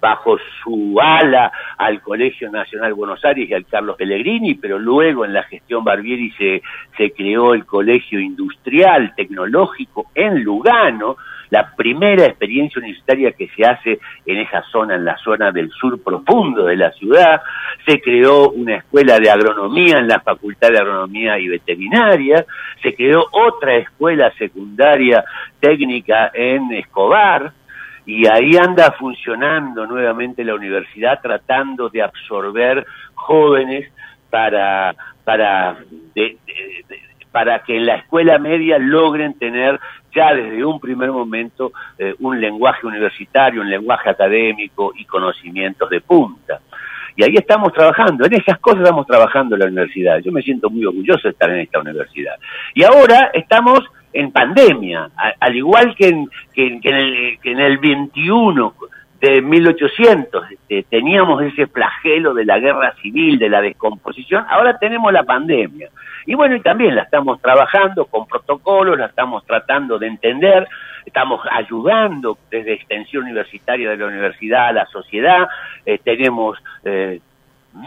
bajo 0.00 0.36
su 0.62 1.00
ala 1.00 1.50
al 1.78 2.02
Colegio 2.02 2.50
Nacional 2.50 2.92
Buenos 2.92 3.24
Aires 3.24 3.48
y 3.48 3.54
al 3.54 3.64
Carlos 3.64 3.96
Pellegrini, 3.96 4.54
pero 4.54 4.78
luego 4.78 5.24
en 5.24 5.32
la 5.32 5.44
gestión 5.44 5.82
Barbieri 5.82 6.30
se, 6.32 6.60
se 6.98 7.12
creó 7.12 7.54
el 7.54 7.64
Colegio 7.64 8.20
Industrial 8.20 9.14
Tecnológico 9.16 10.10
en 10.14 10.44
Lugano, 10.44 11.16
la 11.50 11.74
primera 11.74 12.26
experiencia 12.26 12.80
universitaria 12.80 13.32
que 13.32 13.48
se 13.48 13.64
hace 13.64 13.98
en 14.26 14.38
esa 14.38 14.62
zona, 14.70 14.94
en 14.94 15.04
la 15.04 15.16
zona 15.18 15.52
del 15.52 15.70
sur 15.70 16.02
profundo 16.02 16.64
de 16.64 16.76
la 16.76 16.90
ciudad. 16.92 17.42
Se 17.86 18.00
creó 18.00 18.50
una 18.50 18.76
escuela 18.76 19.18
de 19.18 19.30
agronomía 19.30 19.98
en 19.98 20.08
la 20.08 20.20
Facultad 20.20 20.70
de 20.70 20.78
Agronomía 20.78 21.38
y 21.38 21.48
Veterinaria. 21.48 22.44
Se 22.82 22.94
creó 22.94 23.26
otra 23.30 23.76
escuela 23.76 24.32
secundaria 24.38 25.24
técnica 25.60 26.30
en 26.34 26.72
Escobar. 26.72 27.52
Y 28.06 28.26
ahí 28.26 28.56
anda 28.56 28.92
funcionando 28.98 29.86
nuevamente 29.86 30.44
la 30.44 30.54
universidad 30.54 31.20
tratando 31.22 31.88
de 31.88 32.02
absorber 32.02 32.84
jóvenes 33.14 33.90
para, 34.28 34.94
para 35.24 35.76
para 37.34 37.64
que 37.64 37.76
en 37.76 37.86
la 37.86 37.96
escuela 37.96 38.38
media 38.38 38.78
logren 38.78 39.34
tener 39.34 39.80
ya 40.14 40.32
desde 40.32 40.64
un 40.64 40.78
primer 40.78 41.10
momento 41.10 41.72
eh, 41.98 42.14
un 42.20 42.40
lenguaje 42.40 42.86
universitario, 42.86 43.60
un 43.60 43.68
lenguaje 43.68 44.08
académico 44.08 44.92
y 44.96 45.04
conocimientos 45.04 45.90
de 45.90 46.00
punta. 46.00 46.60
Y 47.16 47.24
ahí 47.24 47.34
estamos 47.34 47.72
trabajando, 47.72 48.24
en 48.24 48.34
esas 48.34 48.60
cosas 48.60 48.82
estamos 48.82 49.04
trabajando 49.08 49.56
en 49.56 49.62
la 49.62 49.66
universidad. 49.66 50.20
Yo 50.20 50.30
me 50.30 50.42
siento 50.42 50.70
muy 50.70 50.84
orgulloso 50.84 51.22
de 51.24 51.30
estar 51.30 51.50
en 51.50 51.58
esta 51.58 51.80
universidad. 51.80 52.36
Y 52.72 52.84
ahora 52.84 53.32
estamos 53.34 53.80
en 54.12 54.30
pandemia, 54.30 55.10
al 55.40 55.56
igual 55.56 55.96
que 55.96 56.10
en, 56.10 56.28
que, 56.54 56.68
en 56.68 56.94
el, 56.94 57.38
que 57.42 57.50
en 57.50 57.58
el 57.58 57.78
21 57.78 58.74
de 59.20 59.40
1800 59.40 60.44
este, 60.50 60.82
teníamos 60.90 61.42
ese 61.42 61.66
flagelo 61.66 62.34
de 62.34 62.44
la 62.44 62.58
guerra 62.58 62.94
civil, 63.00 63.38
de 63.38 63.48
la 63.48 63.60
descomposición, 63.60 64.44
ahora 64.48 64.78
tenemos 64.78 65.12
la 65.12 65.24
pandemia. 65.24 65.88
Y 66.26 66.34
bueno, 66.34 66.56
y 66.56 66.60
también 66.60 66.94
la 66.94 67.02
estamos 67.02 67.40
trabajando 67.40 68.06
con 68.06 68.26
protocolos, 68.26 68.98
la 68.98 69.06
estamos 69.06 69.44
tratando 69.44 69.98
de 69.98 70.06
entender, 70.06 70.66
estamos 71.04 71.40
ayudando 71.50 72.38
desde 72.50 72.74
extensión 72.74 73.24
universitaria 73.24 73.90
de 73.90 73.96
la 73.96 74.06
universidad 74.06 74.68
a 74.68 74.72
la 74.72 74.86
sociedad, 74.86 75.48
eh, 75.84 75.98
tenemos 76.02 76.58
eh, 76.84 77.20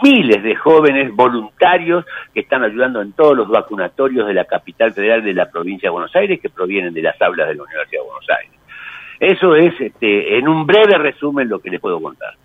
miles 0.03 0.43
de 0.43 0.55
jóvenes 0.55 1.15
voluntarios 1.15 2.05
que 2.33 2.41
están 2.41 2.63
ayudando 2.63 3.01
en 3.01 3.13
todos 3.13 3.35
los 3.35 3.47
vacunatorios 3.47 4.27
de 4.27 4.33
la 4.33 4.45
capital 4.45 4.91
federal 4.91 5.23
de 5.23 5.33
la 5.33 5.49
provincia 5.49 5.87
de 5.87 5.91
Buenos 5.91 6.15
Aires 6.15 6.39
que 6.41 6.49
provienen 6.49 6.93
de 6.93 7.01
las 7.01 7.19
aulas 7.21 7.47
de 7.47 7.55
la 7.55 7.63
Universidad 7.63 8.01
de 8.01 8.07
Buenos 8.07 8.29
Aires. 8.29 8.56
Eso 9.19 9.55
es, 9.55 9.73
este, 9.79 10.37
en 10.37 10.47
un 10.47 10.65
breve 10.65 10.97
resumen, 10.97 11.49
lo 11.49 11.59
que 11.59 11.69
les 11.69 11.79
puedo 11.79 12.01
contar. 12.01 12.35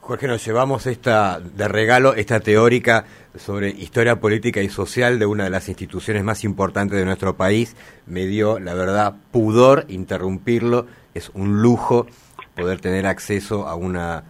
Jorge, 0.00 0.28
nos 0.28 0.44
llevamos 0.44 0.86
esta 0.86 1.40
de 1.40 1.66
regalo, 1.66 2.14
esta 2.14 2.38
teórica 2.38 3.04
sobre 3.34 3.70
historia 3.70 4.20
política 4.20 4.62
y 4.62 4.68
social 4.68 5.18
de 5.18 5.26
una 5.26 5.44
de 5.44 5.50
las 5.50 5.68
instituciones 5.68 6.22
más 6.22 6.44
importantes 6.44 6.96
de 6.96 7.04
nuestro 7.04 7.36
país. 7.36 7.76
Me 8.06 8.24
dio, 8.26 8.60
la 8.60 8.74
verdad, 8.74 9.16
pudor 9.32 9.84
interrumpirlo. 9.88 10.86
Es 11.12 11.30
un 11.34 11.60
lujo 11.60 12.06
poder 12.54 12.80
tener 12.80 13.04
acceso 13.04 13.66
a 13.66 13.74
una, 13.74 14.22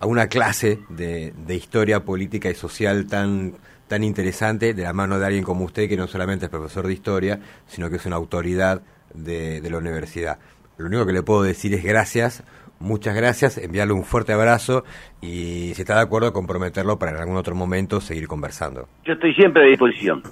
a 0.00 0.06
una 0.06 0.28
clase 0.28 0.78
de, 0.88 1.34
de 1.36 1.54
historia 1.54 2.02
política 2.02 2.48
y 2.48 2.54
social 2.54 3.06
tan, 3.06 3.56
tan 3.88 4.02
interesante 4.04 4.72
de 4.72 4.82
la 4.82 4.94
mano 4.94 5.18
de 5.18 5.26
alguien 5.26 5.44
como 5.44 5.66
usted, 5.66 5.86
que 5.86 5.98
no 5.98 6.06
solamente 6.06 6.46
es 6.46 6.50
profesor 6.50 6.86
de 6.86 6.94
historia, 6.94 7.40
sino 7.66 7.90
que 7.90 7.96
es 7.96 8.06
una 8.06 8.16
autoridad 8.16 8.80
de, 9.12 9.60
de 9.60 9.68
la 9.70 9.76
universidad. 9.76 10.38
Lo 10.80 10.86
único 10.86 11.06
que 11.06 11.12
le 11.12 11.22
puedo 11.22 11.42
decir 11.42 11.74
es 11.74 11.84
gracias 11.84 12.42
Muchas 12.80 13.14
gracias, 13.14 13.58
enviarle 13.58 13.92
un 13.92 14.04
fuerte 14.04 14.32
abrazo 14.32 14.84
y 15.20 15.74
si 15.74 15.82
está 15.82 15.96
de 15.96 16.00
acuerdo, 16.00 16.32
comprometerlo 16.32 16.98
para 16.98 17.12
en 17.12 17.18
algún 17.18 17.36
otro 17.36 17.54
momento 17.54 18.00
seguir 18.00 18.26
conversando. 18.26 18.88
Yo 19.04 19.12
estoy 19.12 19.34
siempre 19.34 19.64
a 19.64 19.66
disposición. 19.66 20.22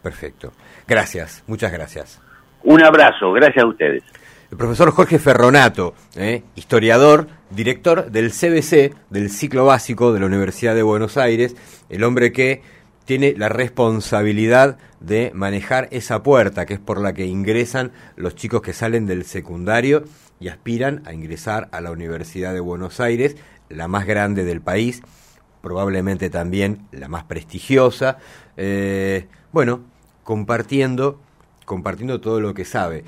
Perfecto. 0.00 0.52
Gracias, 0.86 1.42
muchas 1.48 1.72
gracias. 1.72 2.22
Un 2.62 2.80
abrazo, 2.84 3.32
gracias 3.32 3.64
a 3.64 3.66
ustedes. 3.66 4.04
El 4.52 4.56
profesor 4.56 4.92
Jorge 4.92 5.18
Ferronato, 5.18 5.94
¿eh? 6.14 6.44
historiador, 6.54 7.26
director 7.50 8.12
del 8.12 8.30
CBC, 8.30 8.94
del 9.10 9.28
ciclo 9.28 9.64
básico 9.64 10.12
de 10.12 10.20
la 10.20 10.26
Universidad 10.26 10.76
de 10.76 10.84
Buenos 10.84 11.16
Aires, 11.16 11.56
el 11.90 12.04
hombre 12.04 12.30
que 12.30 12.62
tiene 13.04 13.34
la 13.36 13.48
responsabilidad 13.48 14.78
de 15.00 15.32
manejar 15.34 15.88
esa 15.90 16.22
puerta, 16.22 16.66
que 16.66 16.74
es 16.74 16.80
por 16.80 17.00
la 17.00 17.12
que 17.12 17.26
ingresan 17.26 17.92
los 18.16 18.34
chicos 18.34 18.62
que 18.62 18.72
salen 18.72 19.06
del 19.06 19.24
secundario 19.24 20.04
y 20.40 20.48
aspiran 20.48 21.02
a 21.06 21.12
ingresar 21.12 21.68
a 21.72 21.80
la 21.80 21.90
Universidad 21.90 22.52
de 22.52 22.60
Buenos 22.60 23.00
Aires, 23.00 23.36
la 23.68 23.88
más 23.88 24.06
grande 24.06 24.44
del 24.44 24.60
país, 24.60 25.02
probablemente 25.60 26.30
también 26.30 26.86
la 26.92 27.08
más 27.08 27.24
prestigiosa. 27.24 28.18
Eh, 28.56 29.26
bueno, 29.52 29.80
compartiendo, 30.24 31.20
compartiendo 31.64 32.20
todo 32.20 32.40
lo 32.40 32.54
que 32.54 32.64
sabe. 32.64 33.04